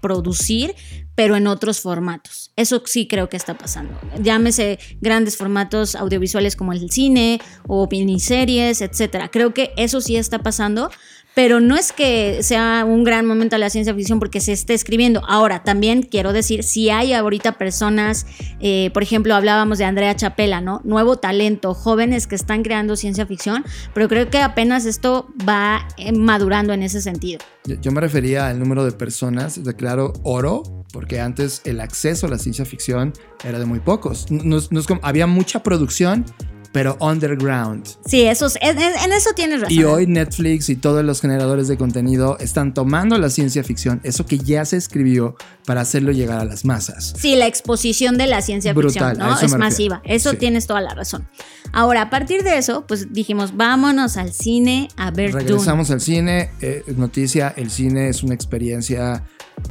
[0.00, 0.76] producir,
[1.20, 2.50] pero en otros formatos.
[2.56, 3.92] Eso sí creo que está pasando.
[4.22, 9.28] Llámese grandes formatos audiovisuales como el cine o miniseries, etcétera.
[9.28, 10.88] Creo que eso sí está pasando.
[11.34, 14.72] Pero no es que sea un gran momento de la ciencia ficción porque se esté
[14.74, 15.22] escribiendo.
[15.28, 18.26] Ahora, también quiero decir, si hay ahorita personas,
[18.58, 20.80] eh, por ejemplo, hablábamos de Andrea Chapela, ¿no?
[20.84, 23.64] Nuevo talento, jóvenes que están creando ciencia ficción,
[23.94, 27.40] pero creo que apenas esto va eh, madurando en ese sentido.
[27.64, 32.30] Yo, me refería al número de personas, de claro, oro, porque antes el acceso a
[32.30, 33.12] la ciencia ficción
[33.44, 34.30] era de muy pocos.
[34.30, 36.24] No es- no es como- había mucha producción,
[36.72, 37.84] pero underground.
[38.06, 39.76] Sí, eso, es- en, en- eso tienes razón.
[39.76, 44.24] Y hoy Netflix y todos los generadores de contenido están tomando la ciencia ficción, eso
[44.24, 45.34] que ya se escribió,
[45.66, 47.12] para hacerlo llegar a las masas.
[47.18, 49.40] Sí, la exposición de la ciencia Brutal, ficción, ¿no?
[49.40, 50.00] Es masiva.
[50.04, 50.36] Eso Sí.
[50.36, 51.26] tienes toda la razón.
[51.72, 55.42] Ahora, a partir de eso, pues dijimos, vámonos al cine a ver Dune.
[55.44, 56.50] Regresamos al cine.
[56.60, 59.24] eh, noticia, el cine es una experiencia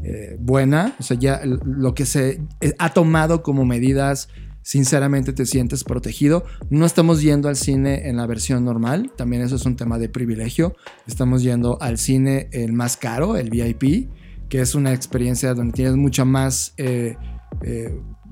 [0.04, 0.96] eh, buena.
[1.00, 4.30] O sea, ya lo que se eh, ha tomado como medidas,
[4.62, 6.46] sinceramente te sientes protegido.
[6.70, 9.12] No estamos yendo al cine en la versión normal.
[9.16, 10.76] También eso es un tema de privilegio.
[11.08, 14.10] Estamos yendo al cine el más caro, el VIP,
[14.50, 16.74] que es una experiencia donde tienes mucha más...
[16.78, 17.16] eh,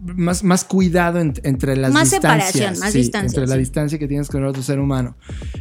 [0.04, 2.50] más, más cuidado en- entre las Más distancias.
[2.52, 5.18] separación, más sí, distancia, Entre la distancia que tienes con el otro ser humano.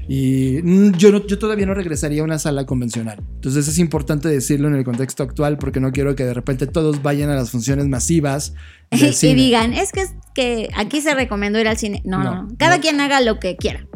[0.08, 3.18] Y mm, yo, no- yo todavía no regresaría a una sala convencional.
[3.36, 7.02] Entonces es importante decirlo en el contexto actual porque no quiero que de repente todos
[7.02, 8.54] vayan a las funciones masivas
[8.90, 12.02] y digan, es que, es que aquí se recomendó ir al cine.
[12.04, 12.56] No, no, No, no.
[12.58, 12.82] Cada no.
[12.82, 13.86] quien haga lo que quiera.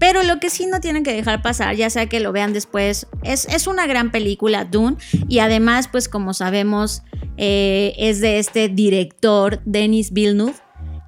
[0.00, 3.06] Pero lo que sí no tienen que dejar pasar, ya sea que lo vean después,
[3.22, 4.96] es, es una gran película, Dune,
[5.28, 7.02] y además, pues como sabemos,
[7.36, 10.54] eh, es de este director, Denis Villeneuve,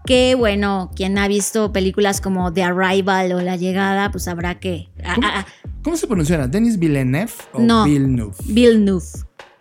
[0.05, 4.91] que bueno, quien ha visto películas como The Arrival o La Llegada, pues sabrá que...
[5.15, 5.27] ¿Cómo?
[5.27, 5.47] ah, ah,
[5.83, 6.47] ¿Cómo se pronuncia?
[6.47, 7.85] ¿Denis Villeneuve o No.
[7.85, 8.35] Villeneuve?
[8.45, 9.07] Villeneuve.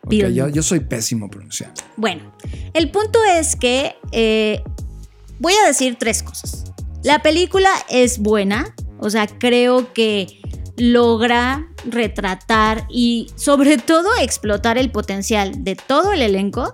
[0.07, 0.35] Villeneuve.
[0.35, 1.81] yo, yo soy pésimo pronunciando.
[1.95, 2.33] Bueno,
[2.73, 4.61] el punto es que eh,
[5.39, 6.65] voy a decir tres cosas.
[7.03, 10.39] La película es buena, o sea, creo que
[10.77, 16.73] logra retratar y sobre todo explotar el potencial de todo el elenco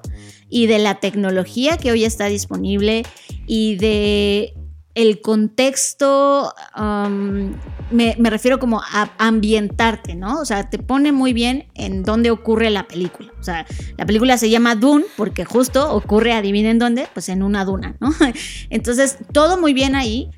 [0.49, 3.03] y de la tecnología que hoy está disponible
[3.47, 4.53] y de
[4.97, 7.53] el contexto, um,
[7.91, 10.39] me, refiero como a ambientarte, ¿no?
[10.39, 13.31] O sea, te pone muy bien en dónde ocurre la película.
[13.39, 17.63] O sea, la película se llama Dune porque justo ocurre, adivinen dónde, pues en una
[17.63, 18.11] duna, ¿no?
[18.71, 20.31] Entonces, todo muy bien ahí.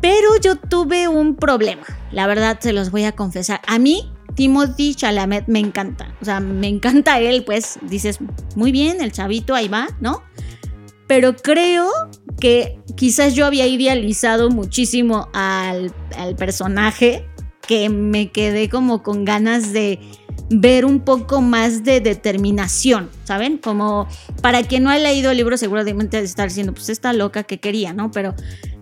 [0.00, 1.82] Pero yo tuve un problema,
[2.12, 3.60] la verdad se los voy a confesar.
[3.66, 6.14] A mí, Timothy Chalamet me encanta.
[6.20, 8.18] O sea, me encanta él, pues dices,
[8.54, 10.22] muy bien, el chavito ahí va, ¿no?
[11.08, 11.90] Pero creo
[12.40, 15.92] que quizás yo había idealizado muchísimo al,
[16.36, 17.26] personaje
[17.66, 19.98] que me quedé como con ganas de
[20.48, 23.58] ver un poco más de determinación, ¿saben?
[23.58, 24.08] Como
[24.42, 27.92] para quien no ha leído el libro seguramente estar diciendo, pues esta loca que quería,
[27.92, 28.10] ¿no?
[28.10, 28.34] Pero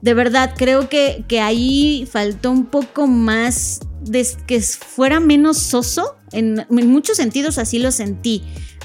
[0.03, 6.17] de verdad creo que, que ahí faltó un poco más de que fuera menos soso,
[6.33, 8.43] en muchos sentidos así lo sentí.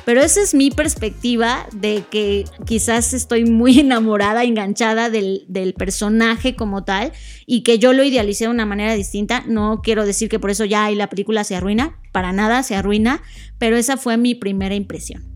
[0.10, 5.46] Pero esa es mi perspectiva de que quizás estoy muy enamorada, enganchada del,
[5.78, 7.12] personaje como tal
[7.46, 9.44] y que yo lo idealicé de una manera distinta.
[9.46, 13.22] No quiero decir que por eso ya la película se arruina, para nada se arruina,
[13.60, 15.32] pero esa fue mi primera impresión.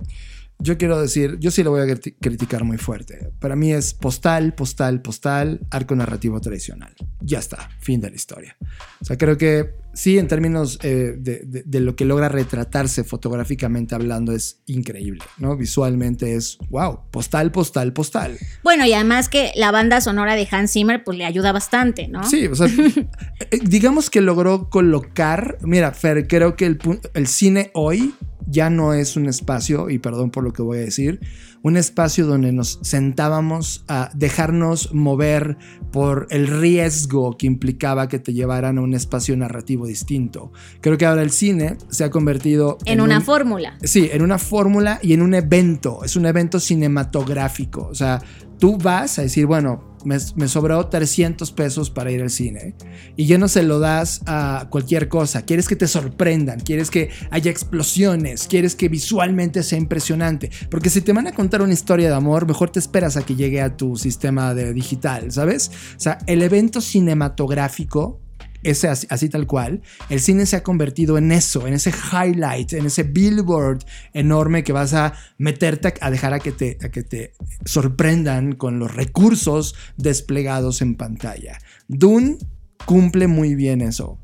[0.58, 3.30] Yo quiero decir, yo sí lo voy a criticar muy fuerte.
[3.40, 6.96] Para mí es postal, postal, postal, arco narrativo tradicional.
[7.22, 8.58] Ya está, fin de la historia.
[9.02, 14.32] O sea, creo que sí, en términos eh, de, lo que logra retratarse fotográficamente hablando,
[14.32, 15.56] es increíble, ¿no?
[15.56, 18.38] Visualmente es, wow, postal, postal, postal.
[18.64, 22.24] Bueno, y además que la banda sonora de Hans Zimmer, pues le ayuda bastante, ¿no?
[22.24, 22.68] Sí, o sea,
[23.52, 26.80] eh, digamos que logró colocar, mira, Fer, creo que el,
[27.14, 28.14] el cine hoy
[28.48, 31.20] ya no es un espacio, y perdón por lo que voy a decir,
[31.64, 35.58] un espacio donde nos sentábamos a dejarnos mover
[35.92, 40.52] por el riesgo que implicaba que te llevaran a un espacio narrativo distinto.
[40.82, 43.78] Creo que ahora el cine se ha convertido en, una fórmula.
[43.82, 48.22] Sí, en una fórmula y en un evento, es un evento cinematográfico, o sea,
[48.60, 52.76] tú vas a decir, bueno, me, sobró 300 pesos para ir al cine
[53.16, 55.44] y ya no se lo das a cualquier cosa.
[55.44, 60.52] Quieres que te sorprendan, quieres que haya explosiones, quieres que visualmente sea impresionante.
[60.70, 63.36] Porque si te van a contar una historia de amor, mejor te esperas a que
[63.36, 65.72] llegue a tu sistema de digital, ¿sabes?
[65.98, 68.23] O sea, el evento cinematográfico
[68.64, 72.86] ese así, tal cual, el cine se ha convertido en eso, en ese highlight, en
[72.86, 73.84] ese billboard
[74.14, 77.34] enorme que vas a meterte a dejar a que te, a que te
[77.66, 81.60] sorprendan con los recursos desplegados en pantalla.
[81.88, 82.38] Dune
[82.86, 84.20] cumple muy bien eso.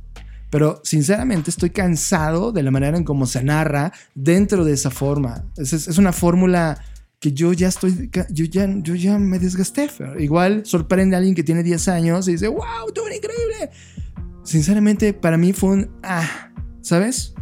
[0.50, 5.46] Pero sinceramente estoy cansado de la manera en cómo se narra dentro de esa forma.
[5.58, 6.84] Es, es una fórmula
[7.20, 9.90] que yo ya estoy, yo ya, yo ya me desgasté.
[10.18, 13.70] Igual sorprende a alguien que tiene 10 años y dice, wow, Dune increíble
[14.44, 15.92] sinceramente para mí fue un...
[16.04, 17.34] Ah, ¿sabes?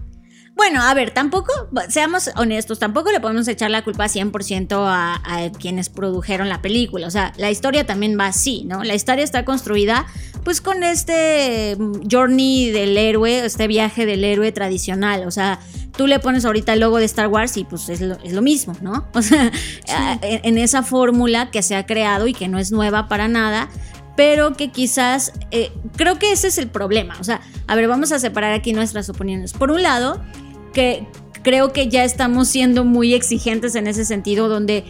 [0.56, 1.54] Bueno, a ver, tampoco,
[1.88, 7.06] seamos honestos, tampoco le podemos echar la culpa 100% a, a, quienes produjeron la película.
[7.06, 8.84] O sea, la historia también va así, ¿no?
[8.84, 10.08] La historia está construida
[10.43, 11.78] pues con este
[12.10, 15.28] journey del héroe, este viaje del héroe tradicional.
[15.28, 15.60] O sea,
[15.98, 19.08] tú le pones ahorita el logo de Star Wars y pues es lo, mismo, ¿no?
[19.14, 19.52] O sea,
[20.22, 23.70] en esa fórmula que se ha creado y que no es nueva para nada,
[24.18, 27.15] pero que quizás eh, creo que ese es el problema.
[27.22, 29.53] O sea, a ver, vamos a separar aquí nuestras opiniones.
[29.53, 30.22] Por un lado,
[30.74, 31.07] que
[31.43, 34.84] creo que ya estamos siendo muy exigentes en ese sentido, donde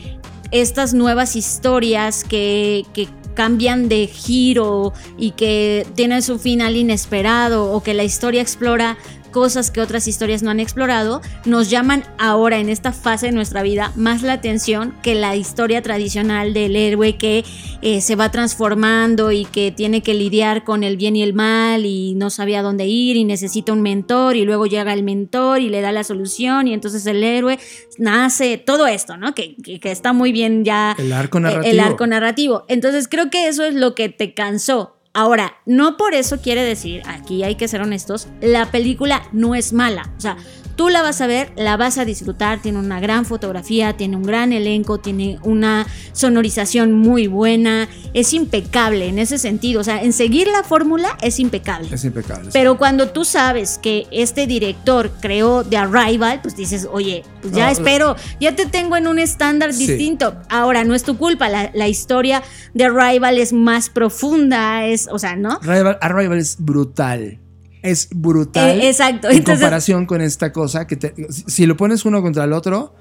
[0.51, 7.83] estas nuevas historias que, que cambian de giro y que tienen su final inesperado o
[7.83, 8.97] que la historia explora
[9.27, 13.63] cosas que otras historias no han explorado, nos llaman ahora en esta fase de nuestra
[13.63, 17.45] vida más la atención que la historia tradicional del héroe que
[17.81, 21.85] eh, se va transformando y que tiene que lidiar con el bien y el mal
[21.85, 25.69] y no sabía dónde ir y necesita un mentor y luego llega el mentor y
[25.69, 27.59] le da la solución y entonces el héroe
[27.97, 29.33] nace, todo esto, ¿no?
[29.33, 30.95] Que, que, está muy bien ya.
[30.97, 31.71] El arco narrativo.
[31.71, 32.65] El arco narrativo.
[32.67, 37.01] Entonces creo que eso es lo que te cansó Ahora, no por eso quiere decir,
[37.07, 40.13] aquí hay que ser honestos, la película no es mala.
[40.15, 40.37] O sea,
[40.77, 44.21] Tú la vas a ver, la vas a disfrutar, tiene una gran fotografía, tiene un
[44.21, 50.13] gran elenco, tiene una sonorización muy buena, es impecable en ese sentido, o sea, en
[50.13, 51.89] seguir la fórmula es impecable.
[51.91, 52.51] Es impecable.
[52.53, 57.71] Pero cuando tú sabes que este director creó The Arrival, pues dices, oye, pues ya
[57.71, 60.35] espero, ya te tengo en un estándar distinto.
[60.47, 62.43] Ahora, no es tu culpa, la, historia
[62.75, 65.59] de Arrival es más profunda, es, o sea, ¿no?
[65.63, 67.39] Arrival es brutal
[67.81, 68.81] es brutal.
[68.81, 69.29] Eh, exacto.
[69.29, 70.97] En comparación con esta cosa que
[71.29, 72.95] si lo pones uno contra el otro.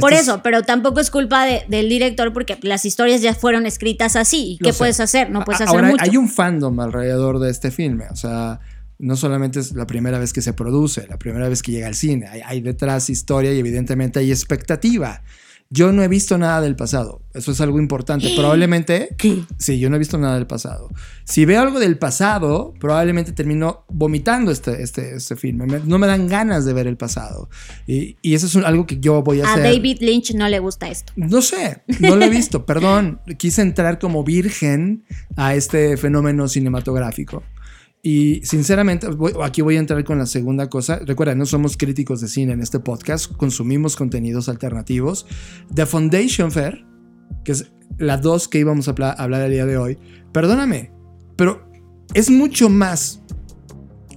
[0.00, 4.58] Por eso, pero tampoco es culpa del director porque las historias ya fueron escritas así.
[4.62, 5.30] ¿Qué puedes hacer?
[5.30, 6.02] No puedes hacer Ahora, mucho.
[6.02, 8.06] Hay un fandom alrededor de este filme.
[8.10, 8.60] O sea,
[8.98, 11.94] no solamente es la primera vez que se produce, la primera vez que llega al
[11.94, 15.22] cine, hay, hay detrás historia y evidentemente hay expectativa.
[15.76, 17.20] Yo no he visto nada del pasado.
[17.34, 18.32] Eso es algo importante.
[18.36, 19.08] Probablemente.
[19.18, 19.42] ¿Qué?
[19.58, 20.88] Sí, yo no he visto nada del pasado.
[21.24, 25.66] Si veo algo del pasado, probablemente termino vomitando este, este, este filme.
[25.66, 27.48] Me- no me dan ganas de ver el pasado.
[27.88, 29.64] Y, y eso es un- algo que yo voy a A hacer.
[29.64, 31.12] David Lynch no le gusta esto.
[31.16, 33.20] No sé, no lo he visto, perdón.
[33.36, 35.04] Quise entrar como virgen
[35.36, 37.42] a este fenómeno cinematográfico.
[38.06, 39.08] Y sinceramente,
[39.42, 40.98] aquí voy a entrar con la segunda cosa.
[40.98, 45.26] Recuerda, no somos críticos de cine en este podcast, consumimos contenidos alternativos.
[45.74, 46.84] The Foundation Fair,
[47.46, 49.98] que es la dos que íbamos a habla- hablar el día de hoy,
[50.32, 50.92] perdóname,
[51.34, 51.66] pero
[52.12, 53.22] es mucho más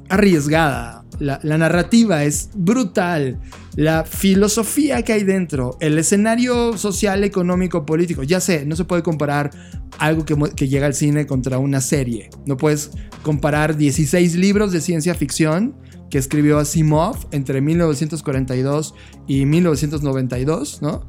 [0.09, 0.96] arriesgada.
[1.19, 3.39] La, la narrativa es brutal.
[3.75, 8.23] La filosofía que hay dentro, el escenario social, económico, político.
[8.23, 9.51] Ya sé, no se puede comparar
[9.99, 12.29] algo que, que llega al cine contra una serie.
[12.45, 12.91] No puedes
[13.23, 15.75] comparar 16 libros de ciencia ficción
[16.09, 18.95] que escribió Asimov entre 1942
[19.27, 21.05] y 1992, ¿no?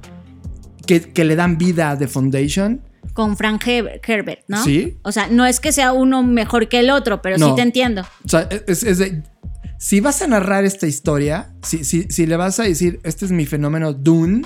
[0.86, 2.82] Que, que le dan vida a The Foundation.
[3.12, 4.62] Con Frank Herbert, Herbert, ¿no?
[4.64, 4.98] Sí.
[5.02, 7.54] O sea, no es que sea uno mejor que el otro, pero sí No.
[7.54, 8.02] te entiendo.
[8.24, 9.22] O sea, es, es de.
[9.80, 13.30] Si vas a narrar esta historia, si, si, si le vas a decir, este es
[13.30, 14.42] mi fenómeno Dune,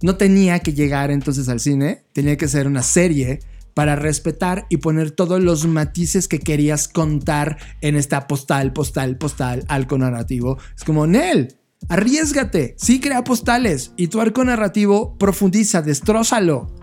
[0.00, 3.40] no tenía que llegar entonces al cine, tenía que ser una serie
[3.74, 9.62] para respetar y poner todos los matices que querías contar en esta postal, postal, postal,
[9.68, 10.56] arco narrativo.
[10.74, 11.54] Es como, Nel,
[11.90, 16.74] arriesgate, sí crea postales y tu arco narrativo profundiza, destrózalo.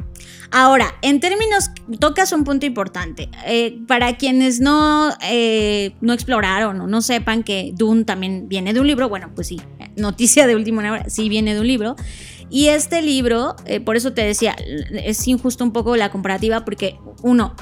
[0.51, 3.29] Ahora, en términos, tocas un punto importante.
[3.45, 8.79] Eh, para quienes no, eh, no exploraron o no sepan que Dune también viene de
[8.79, 9.61] un libro, bueno, pues sí,
[9.95, 11.95] noticia de última hora, sí viene de un libro.
[12.49, 14.55] Y este libro, eh, por eso te decía,
[14.91, 17.55] es injusto un poco la comparativa porque uno,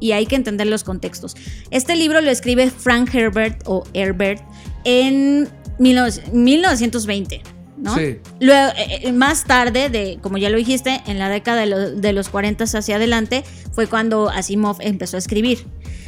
[0.00, 1.36] y hay que entender los contextos.
[1.70, 4.42] Este libro lo escribe Frank Herbert o Herbert
[4.84, 5.46] en
[5.78, 7.42] 19- 1920.
[7.80, 7.94] ¿No?
[7.96, 8.18] Sí.
[8.40, 11.90] Luego, eh, eh, más tarde, de, como ya lo dijiste, en la década de, lo-
[11.90, 15.66] de los 40 hacia adelante, fue cuando Asimov empezó a escribir.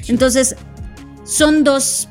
[0.08, 0.56] Entonces,
[1.24, 2.08] son dos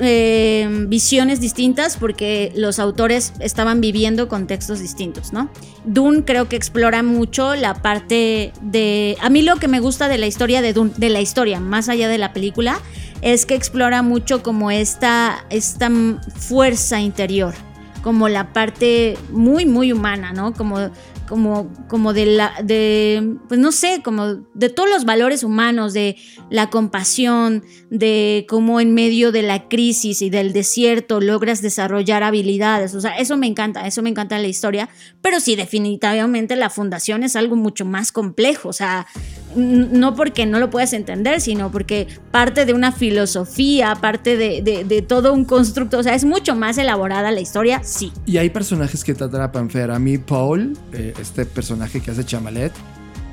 [0.00, 5.50] eh, visiones distintas porque los autores estaban viviendo contextos distintos, ¿no?
[5.84, 9.16] Dune creo que explora mucho la parte de...
[9.20, 11.88] A mí lo que me gusta de la historia de Dune, de la historia, más
[11.88, 12.78] allá de la película,
[13.22, 15.90] es que explora mucho como esta, esta
[16.36, 17.54] fuerza interior,
[18.02, 20.52] como la parte muy, muy humana, ¿no?
[20.52, 20.90] Como,
[21.30, 26.16] como, como de la, de, pues no sé, como de todos los valores humanos, de
[26.50, 32.94] la compasión, de cómo en medio de la crisis y del desierto logras desarrollar habilidades.
[32.96, 34.88] O sea, eso me encanta, eso me encanta la historia,
[35.22, 39.06] pero sí, definitivamente la fundación es algo mucho más complejo, o sea,
[39.54, 44.84] no porque no lo puedas entender, sino porque parte de una filosofía, parte de, de-
[44.84, 48.12] de todo un constructo, o sea, es mucho más elaborada la historia, sí.
[48.26, 49.90] Y hay personajes que te atrapan, Fer.
[49.90, 52.72] A mí, Paul, eh, este personaje que hace Chamalet,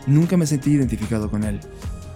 [0.06, 1.60] nunca me sentí identificado con él.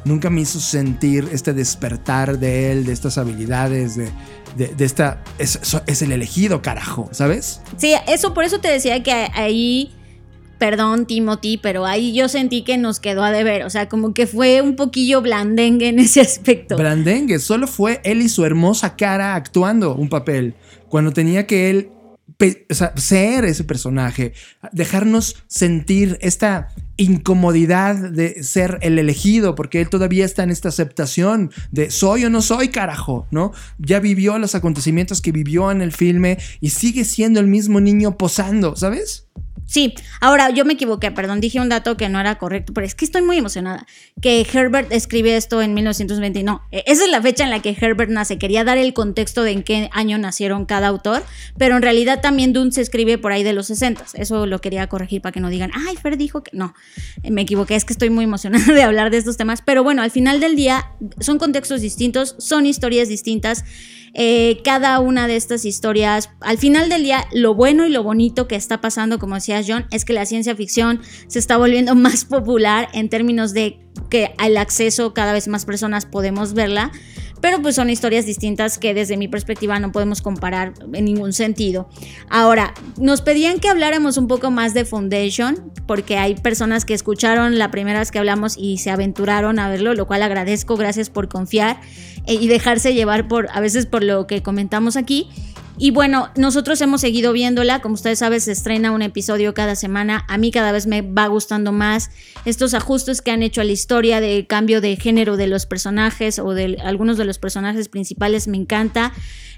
[0.04, 4.10] Nunca me hizo sentir este despertar de él, de estas habilidades, de,
[4.58, 5.24] de, de esta...
[5.38, 7.62] Es, es el elegido, carajo, ¿sabes?
[7.78, 9.92] Sí, eso por eso te decía que ahí,
[10.58, 14.26] perdón Timothy, pero ahí yo sentí que nos quedó a deber, o sea, como que
[14.26, 16.78] fue un poquillo blandengue en ese aspecto.
[16.78, 20.56] Brandengue, solo fue él y su hermosa cara actuando un papel.
[20.90, 21.92] Cuando tenía que él
[22.96, 24.34] ser ese personaje,
[24.72, 31.52] dejarnos sentir esta incomodidad de ser el elegido, porque él todavía está en esta aceptación
[31.72, 33.52] de soy o no soy, carajo, ¿no?
[33.80, 38.18] Ya vivió los acontecimientos que vivió en el filme y sigue siendo el mismo niño
[38.18, 39.28] posando, ¿sabes?
[39.72, 42.94] Sí, ahora yo me equivoqué, perdón, dije un dato que no era correcto, pero es
[42.94, 43.88] que estoy muy emocionada.
[44.22, 47.78] Que Herbert escribe esto en 1920, no, eh, esa es la fecha en la que
[47.80, 48.38] Herbert nace.
[48.38, 51.24] Quería dar el contexto de en qué año nacieron cada autor,
[51.58, 54.08] pero en realidad también Dune se escribe por ahí de los 60.
[54.16, 56.74] Eso lo quería corregir para que no digan, ay, Fer dijo que no.
[57.24, 60.02] Eh, Me equivoqué, es que estoy muy emocionada de hablar de estos temas, pero bueno,
[60.02, 60.92] al final del día
[61.22, 63.64] son contextos distintos, son historias distintas.
[64.14, 68.48] Eh, cada una de estas historias, al final del día, lo bueno y lo bonito
[68.48, 72.26] que está pasando, como decía John, es que la ciencia ficción se está volviendo más
[72.26, 76.92] popular en términos de que el acceso, cada vez más personas podemos verla.
[77.42, 81.90] Pero pues son historias distintas que desde mi perspectiva no podemos comparar en ningún sentido.
[82.30, 87.58] Ahora, nos pedían que habláramos un poco más de Foundation, porque hay personas que escucharon
[87.58, 91.28] la primera vez que hablamos y se aventuraron a verlo, lo cual agradezco, gracias por
[91.28, 91.82] confiar
[92.28, 95.28] eh, y dejarse llevar por a veces por lo que comentamos aquí.
[95.84, 100.26] Y bueno, nosotros hemos seguido viéndola, como ustedes saben, se estrena un episodio cada semana.
[100.28, 102.12] A mí cada vez me va gustando más
[102.46, 106.38] estos ajustes que han hecho a la historia de cambio de género de los personajes
[106.38, 109.12] o de algunos de los personajes principales, me encanta.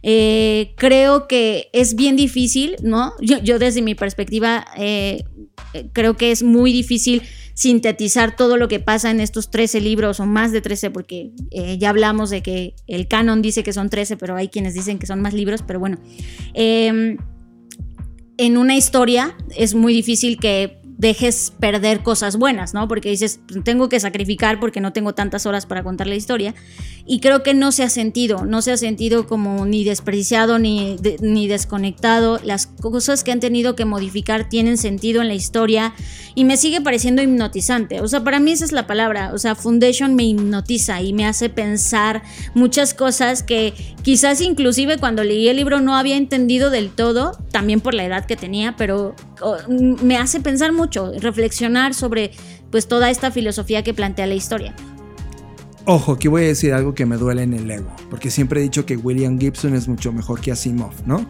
[0.06, 3.14] Eh, creo que es bien difícil, ¿no?
[3.22, 5.24] Yo, desde mi perspectiva eh,
[5.94, 7.22] creo que es muy difícil
[7.54, 11.78] sintetizar todo lo que pasa en estos 13 libros o más de 13, porque eh,
[11.78, 15.06] ya hablamos de que el canon dice que son 13, pero hay quienes dicen que
[15.06, 15.98] son más libros, pero bueno.
[16.54, 17.18] Em,
[18.38, 22.88] en una historia es muy difícil que dejes perder cosas buenas, ¿no?
[22.88, 26.56] Porque dices, tengo que sacrificar porque no tengo tantas horas para contar la historia.
[27.06, 30.96] Y creo que no se ha sentido, no se ha sentido como ni desperdiciado ni,
[31.20, 32.40] ni desconectado.
[32.42, 35.94] Las cosas que han tenido que modificar tienen sentido en la historia
[36.36, 38.00] y me sigue pareciendo hipnotizante.
[38.00, 39.32] O sea, para mí esa es la palabra.
[39.34, 42.24] O sea, Foundation me hipnotiza y me hace pensar
[42.54, 43.74] muchas cosas que
[44.04, 48.26] quizás inclusive cuando leí el libro no había entendido del todo, también por la edad
[48.26, 49.16] que tenía, pero
[49.68, 52.32] me hace pensar mucho, reflexionar sobre
[52.72, 54.74] pues toda esta filosofía que plantea la historia.
[55.86, 58.64] Ojo, aquí voy a decir algo que me duele en el ego, porque siempre he
[58.64, 61.26] dicho que William Gibson es mucho mejor que Asimov, ¿no?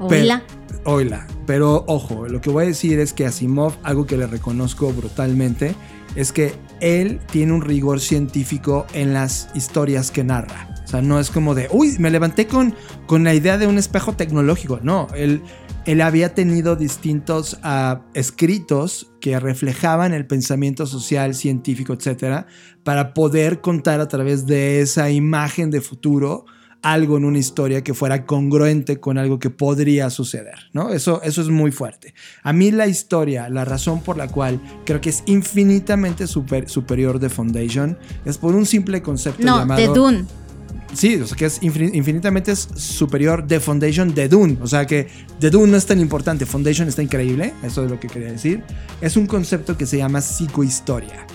[0.00, 0.42] Oila.
[0.84, 1.26] oila.
[1.46, 5.76] Pero ojo, lo que voy a decir es que Asimov, algo que le reconozco brutalmente,
[6.16, 10.68] es que él tiene un rigor científico en las historias que narra.
[10.84, 12.74] O sea, no es como de, uy, me levanté con,
[13.06, 14.80] con la idea de un espejo tecnológico.
[14.82, 15.40] No, él
[15.86, 22.46] él había tenido distintos ah, escritos que reflejaban el pensamiento social, científico, etcétera,
[22.82, 26.46] para poder contar a través de esa imagen de futuro
[26.84, 30.90] algo en una historia que fuera congruente con algo que podría suceder, ¿no?
[30.90, 32.14] Eso, eso es muy fuerte.
[32.42, 37.30] A mí la historia, la razón por la cual creo que es infinitamente superior de
[37.30, 39.80] Foundation es por un simple concepto no, llamado...
[39.80, 40.24] de Dune.
[40.94, 44.58] Sí, o sea que es infinitamente superior de Foundation de Dune.
[44.60, 45.08] O sea que
[45.40, 48.62] The Dune no es tan importante, Foundation está increíble, eso es lo que quería decir.
[49.00, 51.26] Es un concepto que se llama psicohistoria.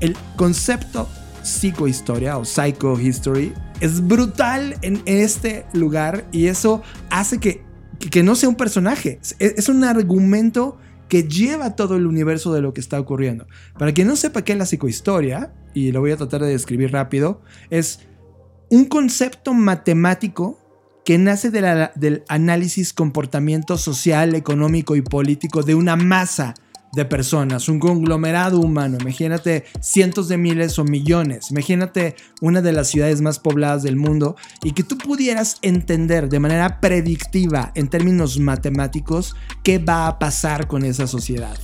[0.00, 1.08] El concepto
[1.42, 7.62] psicohistoria o psychohistory es brutal en este lugar y eso hace que,
[8.10, 10.78] que no sea un personaje, es un argumento
[11.10, 13.46] que lleva todo el universo de lo que está ocurriendo.
[13.76, 16.92] Para quien no sepa qué es la psicohistoria, y lo voy a tratar de describir
[16.92, 18.00] rápido, es
[18.70, 20.58] un concepto matemático
[21.04, 26.54] que nace del análisis comportamiento social, económico y político de una masa
[26.92, 28.98] de personas, un conglomerado humano.
[29.00, 31.50] Imagínate cientos de miles o millones.
[31.50, 36.40] Imagínate una de las ciudades más pobladas del mundo y que tú pudieras entender de
[36.40, 41.56] manera predictiva en términos matemáticos qué va a pasar con esa sociedad.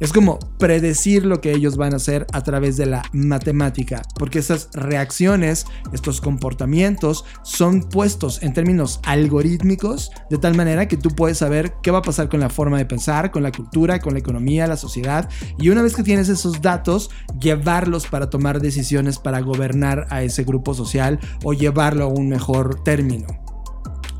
[0.00, 4.40] Es como predecir lo que ellos van a hacer a través de la matemática, porque
[4.40, 11.38] esas reacciones, estos comportamientos son puestos en términos algorítmicos, de tal manera que tú puedes
[11.38, 14.18] saber qué va a pasar con la forma de pensar, con la cultura, con la
[14.18, 15.28] economía, la sociedad,
[15.58, 20.42] y una vez que tienes esos datos, llevarlos para tomar decisiones para gobernar a ese
[20.42, 23.26] grupo social o llevarlo a un mejor término.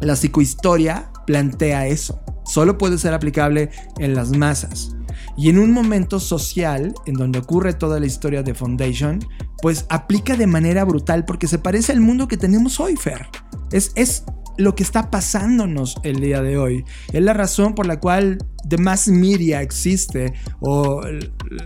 [0.00, 2.20] La psicohistoria plantea eso.
[2.44, 4.94] Solo puede ser aplicable en las masas.
[5.36, 9.20] Y en un momento social, en donde ocurre toda la historia de Foundation,
[9.62, 13.26] pues aplica de manera brutal porque se parece al mundo que tenemos hoy, Fer.
[13.72, 14.24] Es, es
[14.56, 16.84] lo que está pasándonos el día de hoy.
[17.12, 21.02] Es la razón por la cual The Mass Media existe o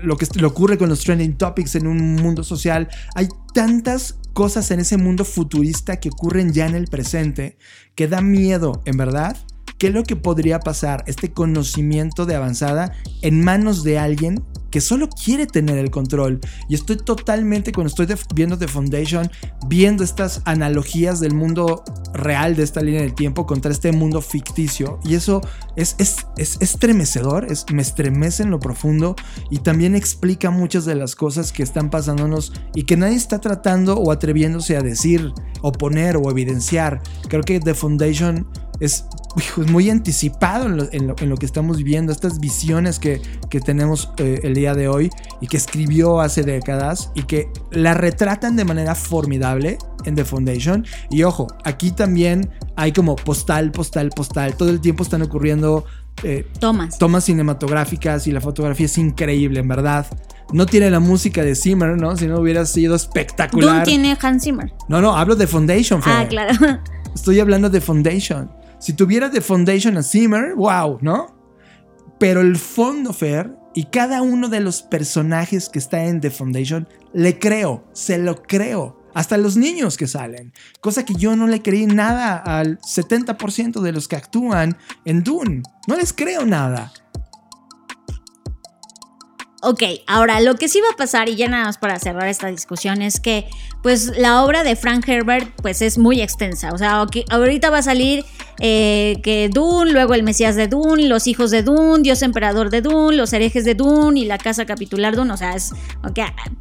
[0.03, 2.89] lo que le ocurre con los trending topics en un mundo social.
[3.15, 7.59] Hay tantas cosas en ese mundo futurista que ocurren ya en el presente
[7.95, 9.37] que da miedo, en verdad,
[9.79, 14.81] ¿Qué es lo que podría pasar este conocimiento de avanzada en manos de alguien que
[14.81, 16.41] solo quiere tener el control?
[16.69, 19.31] Y estoy totalmente, cuando estoy viendo The Foundation,
[19.69, 24.99] viendo estas analogías del mundo real de esta línea del tiempo contra este mundo ficticio.
[25.05, 25.43] Y eso
[25.77, 29.15] es, es, es estremecedor, es, me estremece en lo profundo
[29.49, 33.95] y también explica muchas de las cosas que están pasándonos y que nadie está tratando
[33.95, 37.01] o atreviéndose a decir, o poner o evidenciar.
[37.29, 38.45] Creo que The Foundation
[38.81, 39.05] es,
[39.67, 43.21] muy anticipado en lo, que estamos viviendo, estas visiones que,
[43.65, 45.11] tenemos eh, el día de hoy
[45.41, 50.87] y que escribió hace décadas y que la retratan de manera formidable en The Foundation.
[51.11, 54.57] Y ojo, aquí también hay como postal, postal, postal.
[54.57, 55.85] Todo el tiempo están ocurriendo
[56.23, 56.99] eh, tomas.
[56.99, 60.07] tomas cinematográficas y la fotografía es increíble, en verdad.
[60.53, 62.17] No tiene la música de Zimmer, ¿no?
[62.17, 63.69] Si no hubiera sido espectacular.
[63.69, 64.73] ¿Dónde tiene Hans Zimmer?
[64.89, 66.01] No, no, hablo de Foundation.
[66.05, 66.53] Ah, claro.
[67.15, 68.51] Estoy hablando de Foundation.
[68.79, 71.37] Si tuviera The Foundation a Zimmer, wow, ¿no?
[72.19, 76.89] Pero el fondo, Fer, y cada uno de los personajes que está en The Foundation,
[77.13, 78.97] le creo, se lo creo.
[79.15, 80.53] Hasta los niños que salen.
[80.81, 85.63] Cosa que yo no le creí nada al 70% de los que actúan en Dune.
[85.89, 86.93] No les creo nada.
[89.63, 92.47] Ok, ahora lo que sí va a pasar, y ya nada más para cerrar esta
[92.47, 93.49] discusión, es que
[93.83, 96.73] pues la obra de Frank Herbert pues es muy extensa.
[96.73, 98.25] O sea, ahorita va a salir
[98.61, 102.83] eh, que Dune, luego el Mesías de Dune, los hijos de Dune, Dios emperador de
[102.83, 105.33] Dune, los herejes de Dune y la casa capitular Dune.
[105.33, 105.73] O sea, es,
[106.05, 106.19] ok,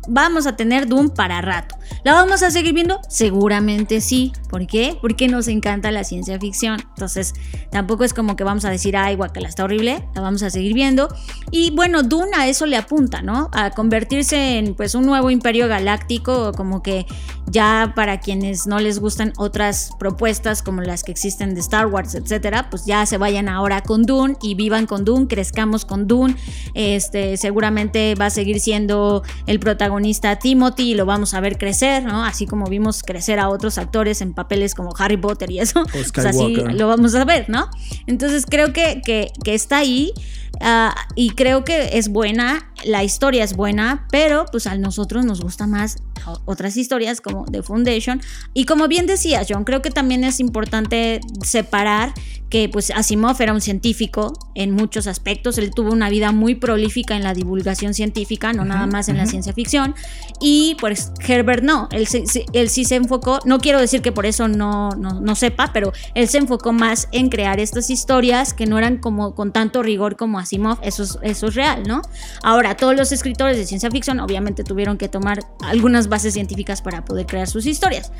[0.07, 1.75] vamos a tener Dune para rato.
[2.03, 2.99] ¿La vamos a seguir viendo?
[3.09, 4.31] Seguramente sí.
[4.49, 4.97] ¿Por qué?
[5.01, 6.79] Porque nos encanta la ciencia ficción.
[6.89, 7.33] Entonces,
[7.71, 10.03] tampoco es como que vamos a decir, ay, guacala, está horrible.
[10.15, 11.13] La vamos a seguir viendo.
[11.51, 13.49] Y bueno, Dune a eso le apunta, ¿no?
[13.53, 17.05] A convertirse en pues un nuevo imperio galáctico, como que
[17.49, 22.15] ya para quienes no les gustan otras propuestas como las que existen de Star Wars,
[22.15, 26.35] etcétera, pues ya se vayan ahora con Dune y vivan con Dune, crezcamos con Dune.
[26.73, 32.03] Este, seguramente va a seguir siendo el protagonista Timothy y lo vamos a ver crecer,
[32.03, 32.23] ¿no?
[32.23, 35.83] Así como vimos crecer a otros actores en papeles como Harry Potter y eso.
[35.91, 37.69] Pues así lo vamos a ver, ¿no?
[38.05, 40.13] Entonces creo que, que, que está ahí.
[40.61, 45.41] Ah, y creo que es buena, la historia es buena, pero pues a nosotros nos
[45.41, 45.97] gusta más
[46.45, 48.21] otras historias como The Foundation.
[48.53, 52.13] Y como bien decías, John, creo que también es importante separar
[52.49, 57.15] que pues Asimov era un científico en muchos aspectos, él tuvo una vida muy prolífica
[57.15, 59.95] en la divulgación científica, no nada más en la ciencia ficción,
[60.39, 62.07] y pues Herbert no, él,
[62.53, 66.27] él, sí se enfocó, no quiero decir que por eso no, no, sepa, pero él
[66.27, 70.39] se enfocó más en crear estas historias que no eran como con tanto rigor como
[70.47, 72.01] Asimov, eso es, eso es real, ¿no?
[72.41, 77.03] Ahora, todos los escritores de ciencia ficción obviamente tuvieron que tomar algunas bases científicas para
[77.03, 78.11] poder crear sus historias.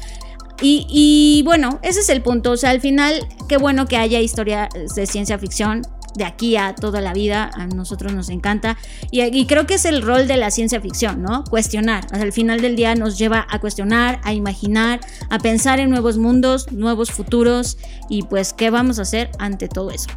[0.61, 2.51] Y, bueno, ese es el punto.
[2.51, 5.83] O sea, al final, qué bueno que haya historia de ciencia ficción
[6.15, 7.51] de aquí a toda la vida.
[7.53, 8.75] A nosotros nos encanta.
[9.11, 11.43] Y, creo que es el rol de la ciencia ficción, ¿no?
[11.43, 12.07] Cuestionar.
[12.11, 14.99] al final del día nos lleva a cuestionar, a imaginar,
[15.29, 17.77] a pensar en nuevos mundos, nuevos futuros.
[18.09, 20.09] Y pues, ¿qué vamos a hacer ante todo eso?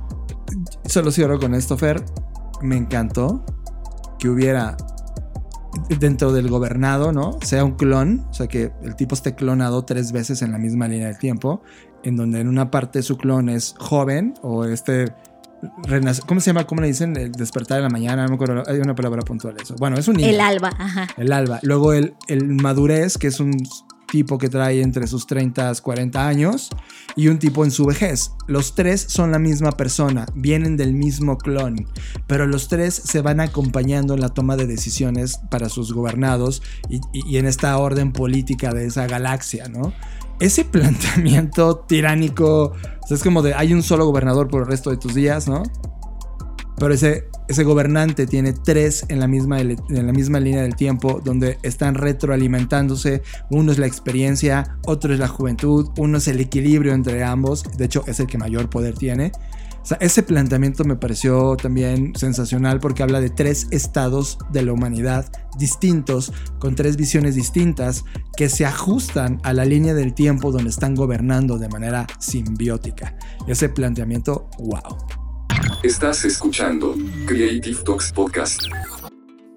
[0.84, 2.04] Solo cierro con esto, Fer.
[2.62, 3.44] Me encantó
[4.18, 4.76] que hubiera
[5.98, 7.38] dentro del gobernado, ¿no?
[7.42, 10.88] Sea un clon, o sea que el tipo esté clonado tres veces en la misma
[10.88, 11.62] línea del tiempo,
[12.02, 15.06] en donde en una parte su clon es joven o este
[16.26, 16.66] ¿Cómo se llama?
[16.66, 17.14] ¿Cómo le dicen?
[17.16, 19.74] El despertar en la mañana, no me acuerdo, hay una palabra puntual eso.
[19.78, 20.28] Bueno, es un niño.
[20.28, 21.06] El alba, ajá.
[21.18, 21.60] El alba.
[21.62, 23.52] Luego el, el madurez, que es un
[24.10, 26.70] tipo que trae entre sus 30 y 40 años
[27.16, 28.32] y un tipo en su vejez.
[28.46, 31.86] Los tres son la misma persona, vienen del mismo clon,
[32.26, 37.36] pero los tres se van acompañando en la toma de decisiones para sus gobernados y,
[37.36, 39.92] en esta orden política de esa galaxia, ¿no?
[40.40, 42.72] Ese planteamiento tiránico,
[43.08, 45.62] es como de hay un solo gobernador por el resto de tus días, ¿no?
[46.80, 49.76] Pero ese, ese gobernante tiene tres en la, misma, en
[50.06, 53.22] la misma línea del tiempo, donde están retroalimentándose.
[53.50, 57.64] Uno es la experiencia, otro es la juventud, uno es el equilibrio entre ambos.
[57.76, 59.30] De hecho, es el que mayor poder tiene.
[59.98, 66.32] Ese planteamiento me pareció también sensacional porque habla de tres estados de la humanidad distintos,
[66.58, 68.04] con tres visiones distintas
[68.36, 73.16] que se ajustan a la línea del tiempo donde están gobernando de manera simbiótica.
[73.46, 75.19] Ese planteamiento, wow.
[75.82, 76.94] Estás escuchando
[77.24, 78.60] Creative Talks Podcast.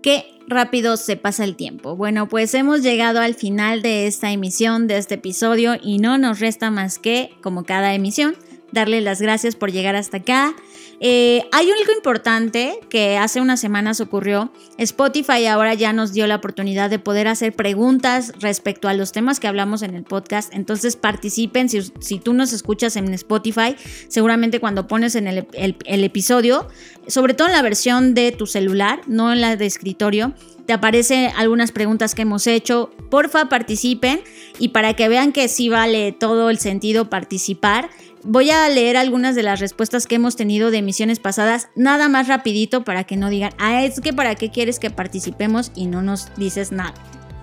[0.02, 1.98] Qué rápido se pasa el tiempo.
[1.98, 6.40] Bueno, pues hemos llegado al final de esta emisión, de este episodio, y no nos
[6.40, 8.38] resta más que, como cada emisión,
[8.72, 10.56] darle las gracias por llegar hasta acá.
[11.06, 14.54] Eh, hay algo importante que hace unas semanas ocurrió.
[14.78, 19.42] Spotify ahora ya nos dio la oportunidad de poder hacer preguntas respecto a los temas
[19.42, 20.54] que hablamos en el podcast.
[20.54, 21.68] Entonces participen.
[21.68, 23.76] Si, tú nos escuchas en Spotify,
[24.08, 26.70] seguramente cuando pones en el episodio,
[27.08, 30.34] sobre todo en la versión de tu celular, no en la de escritorio,
[30.66, 32.90] te aparecen algunas preguntas que hemos hecho.
[33.10, 34.22] Porfa, participen
[34.60, 37.90] y para que vean que sí vale todo el sentido participar,
[38.26, 42.30] Voy a leer algunas de las respuestas que hemos tenido de emisiones pasadas, nada más
[42.30, 46.02] rapidito para que no digan, ah, es que para qué quieres que participemos y no
[46.02, 46.94] nos dices nada.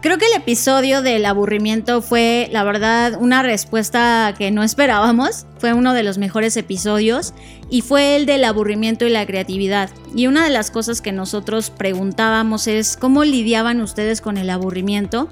[0.03, 5.45] Creo que el episodio del aburrimiento fue, la verdad, una respuesta que no esperábamos.
[5.59, 7.35] Fue uno de los mejores episodios
[7.69, 9.91] y fue el del aburrimiento y la creatividad.
[10.17, 15.29] Y una de las cosas que nosotros preguntábamos es cómo lidiaban ustedes con el aburrimiento.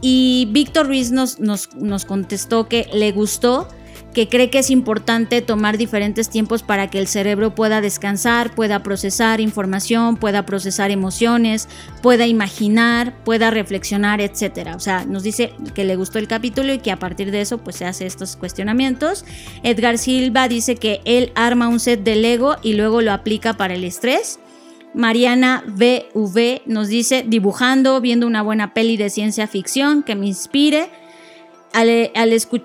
[0.00, 3.68] Y Víctor Ruiz nos, nos, nos contestó que le gustó,
[4.18, 8.82] que cree que es importante tomar diferentes tiempos para que el cerebro pueda descansar, pueda
[8.82, 11.68] procesar información, pueda procesar emociones,
[12.02, 14.70] pueda imaginar, pueda reflexionar, etc.
[14.74, 17.58] O sea, nos dice que le gustó el capítulo y que a partir de eso
[17.58, 19.24] pues se hace estos cuestionamientos.
[19.62, 23.74] Edgar Silva dice que él arma un set de Lego y luego lo aplica para
[23.74, 24.40] el estrés.
[24.94, 30.90] Mariana VV nos dice dibujando, viendo una buena peli de ciencia ficción que me inspire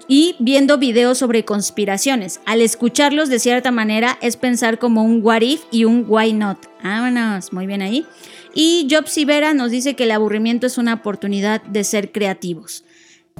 [0.07, 2.39] y viendo videos sobre conspiraciones.
[2.45, 6.57] Al escucharlos de cierta manera es pensar como un what if y un why not.
[6.83, 8.05] Vámonos, muy bien ahí.
[8.53, 12.83] Y Job Sivera nos dice que el aburrimiento es una oportunidad de ser creativos.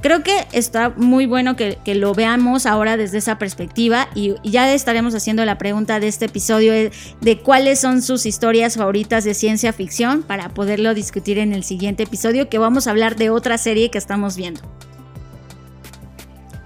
[0.00, 5.14] Creo que está muy bueno que, lo veamos ahora desde esa perspectiva y, ya estaremos
[5.14, 9.72] haciendo la pregunta de este episodio de, de, cuáles son sus historias favoritas de ciencia
[9.72, 13.90] ficción para poderlo discutir en el siguiente episodio que vamos a hablar de otra serie
[13.90, 14.60] que estamos viendo.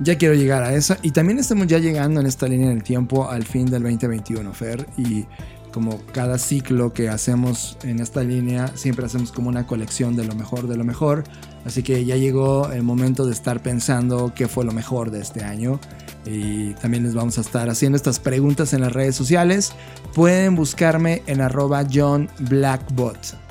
[0.01, 3.29] Ya quiero llegar a esa y también estamos ya llegando en esta línea del tiempo
[3.29, 5.27] al fin del 2021, Fer, y
[5.73, 10.35] como cada ciclo que hacemos en esta línea, siempre hacemos como una colección de lo
[10.35, 11.25] mejor de lo mejor.
[11.65, 15.45] Así que ya llegó el momento de estar pensando qué fue lo mejor de este
[15.45, 15.79] año.
[16.25, 19.73] Y también les vamos a estar haciendo estas preguntas en las redes sociales.
[20.15, 23.48] Pueden buscarme en arroba John Blackbot.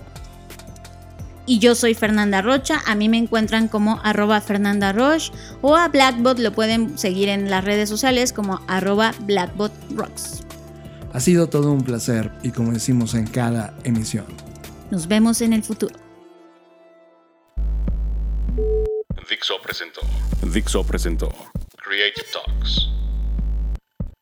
[1.50, 5.88] Y yo soy Fernanda Rocha, a mí me encuentran como arroba Fernanda Roche o a
[5.88, 10.44] Blackbot lo pueden seguir en las redes sociales como arroba Blackbot Rocks.
[11.14, 14.26] Ha sido todo un placer y como decimos en cada emisión.
[14.92, 15.96] Nos vemos en el futuro.
[19.30, 20.02] Dixo presentó.
[20.54, 21.30] Dixo presentó.
[21.78, 22.90] Creative Talks.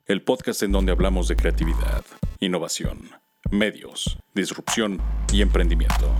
[0.06, 2.06] El podcast en donde hablamos de creatividad,
[2.39, 3.10] innovación,
[3.49, 5.02] medios, disrupción
[5.34, 6.15] y emprendimiento.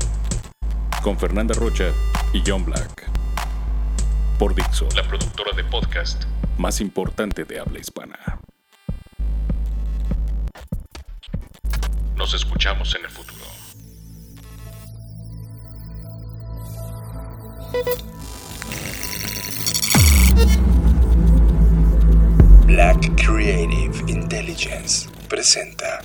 [1.06, 1.94] Con Fernanda Rocha
[2.34, 3.08] y John Black.
[4.40, 6.24] Por Dixo, la productora de podcast
[6.58, 8.18] más importante de habla hispana.
[12.16, 13.46] Nos escuchamos en el futuro.
[22.66, 26.02] Black Creative Intelligence presenta